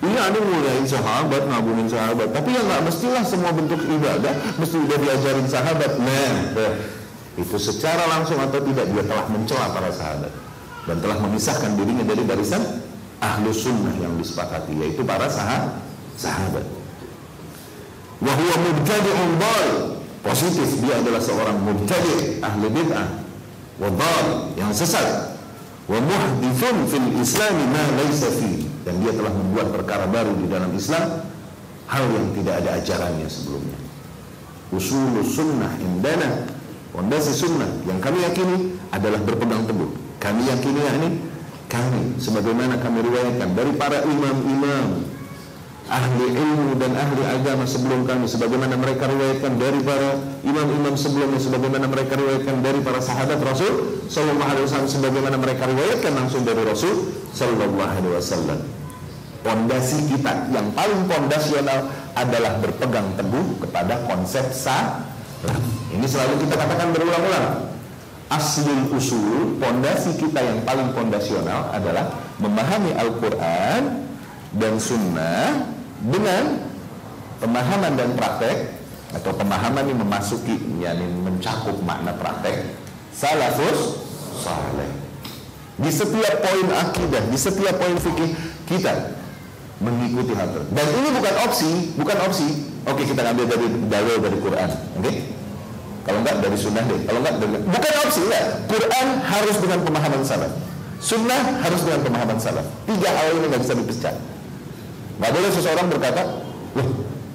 [0.00, 2.32] Iya, ada mulai sahabat, ngabumin sahabat.
[2.32, 5.92] Tapi ya nggak mestilah semua bentuk ibadah mesti udah diajarin sahabat.
[6.00, 6.72] Nah,
[7.36, 10.32] itu secara langsung atau tidak dia telah mencela para sahabat
[10.88, 12.64] dan telah memisahkan dirinya dari barisan
[13.20, 15.84] ahlu sunnah yang disepakati yaitu para sahabat.
[16.16, 16.64] sahabat.
[18.24, 19.30] Wahyu mubtadi'un
[20.24, 23.29] positif dia adalah seorang mubtadi ahli bid'ah
[23.80, 25.34] wadhal yang sesat.
[25.90, 28.68] Wa muhdithun fil islam ma laysa fi.
[28.86, 31.24] Dan dia telah membuat perkara baru di dalam Islam
[31.90, 33.78] hal yang tidak ada ajarannya sebelumnya.
[34.70, 36.46] Usul sunnah indana
[36.94, 39.90] fondasi sunnah yang kami yakini adalah berpegang teguh.
[40.22, 41.08] Kami yakini yakni
[41.70, 45.06] kami sebagaimana kami riwayatkan dari para imam-imam
[45.90, 51.90] ahli ilmu dan ahli agama sebelum kami sebagaimana mereka riwayatkan dari para imam-imam sebelumnya sebagaimana
[51.90, 57.10] mereka riwayatkan dari para sahabat Rasul sallallahu alaihi wasallam sebagaimana mereka riwayatkan langsung dari Rasul
[57.34, 58.58] sallallahu alaihi wasallam.
[59.42, 65.02] Pondasi kita yang paling pondasional adalah berpegang teguh kepada konsep sah.
[65.90, 67.72] Ini selalu kita katakan berulang-ulang.
[68.30, 74.06] Asli usul pondasi kita yang paling pondasional adalah memahami Al-Quran
[74.54, 76.64] dan Sunnah dengan
[77.40, 78.80] pemahaman dan praktek
[79.10, 82.72] atau pemahaman ini memasuki yakni mencakup makna praktek
[83.12, 84.00] salafus
[84.40, 84.90] saleh.
[85.80, 88.30] Di setiap poin akidah di setiap poin fikih
[88.68, 89.16] kita
[89.80, 90.72] mengikuti hal tersebut.
[90.76, 92.48] Dan ini bukan opsi bukan opsi.
[92.88, 94.68] Oke kita ambil dari dalil dari Quran
[95.00, 95.12] oke?
[96.00, 97.00] Kalau enggak dari sunnah deh.
[97.04, 100.52] Kalau enggak dari, bukan opsi ya Quran harus dengan pemahaman salaf.
[101.00, 102.66] Sunnah harus dengan pemahaman salaf.
[102.84, 104.14] Tiga hal ini nggak bisa dipecah
[105.20, 106.22] Gak boleh seseorang berkata,
[106.72, 106.88] Loh,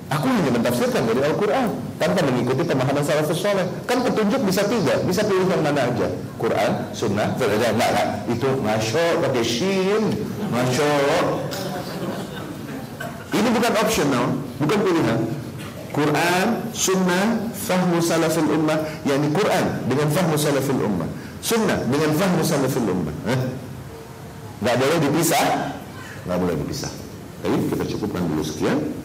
[0.09, 1.69] aku hanya mentafsirkan dari Al-Quran
[2.01, 3.65] tanpa mengikuti pemahaman salafus soleh.
[3.85, 6.09] Kan petunjuk bisa tiga, bisa pilih yang mana aja.
[6.41, 10.03] Quran, Sunnah, Enggak, enggak, Itu masya pakai shin,
[10.49, 10.89] masya
[13.35, 14.25] Ini bukan optional,
[14.57, 15.19] bukan pilihan.
[15.95, 21.07] Quran, Sunnah, Fahmu Salafil Ummah, yakni Quran dengan Fahmu Salafil Ummah,
[21.39, 23.15] Sunnah dengan Fahmu Salafil Ummah.
[23.31, 23.39] Eh?
[24.59, 25.75] Boleh dipisah,
[26.27, 27.04] gak boleh dipisah.
[27.45, 29.04] Baik, kita cukupkan dulu sekian.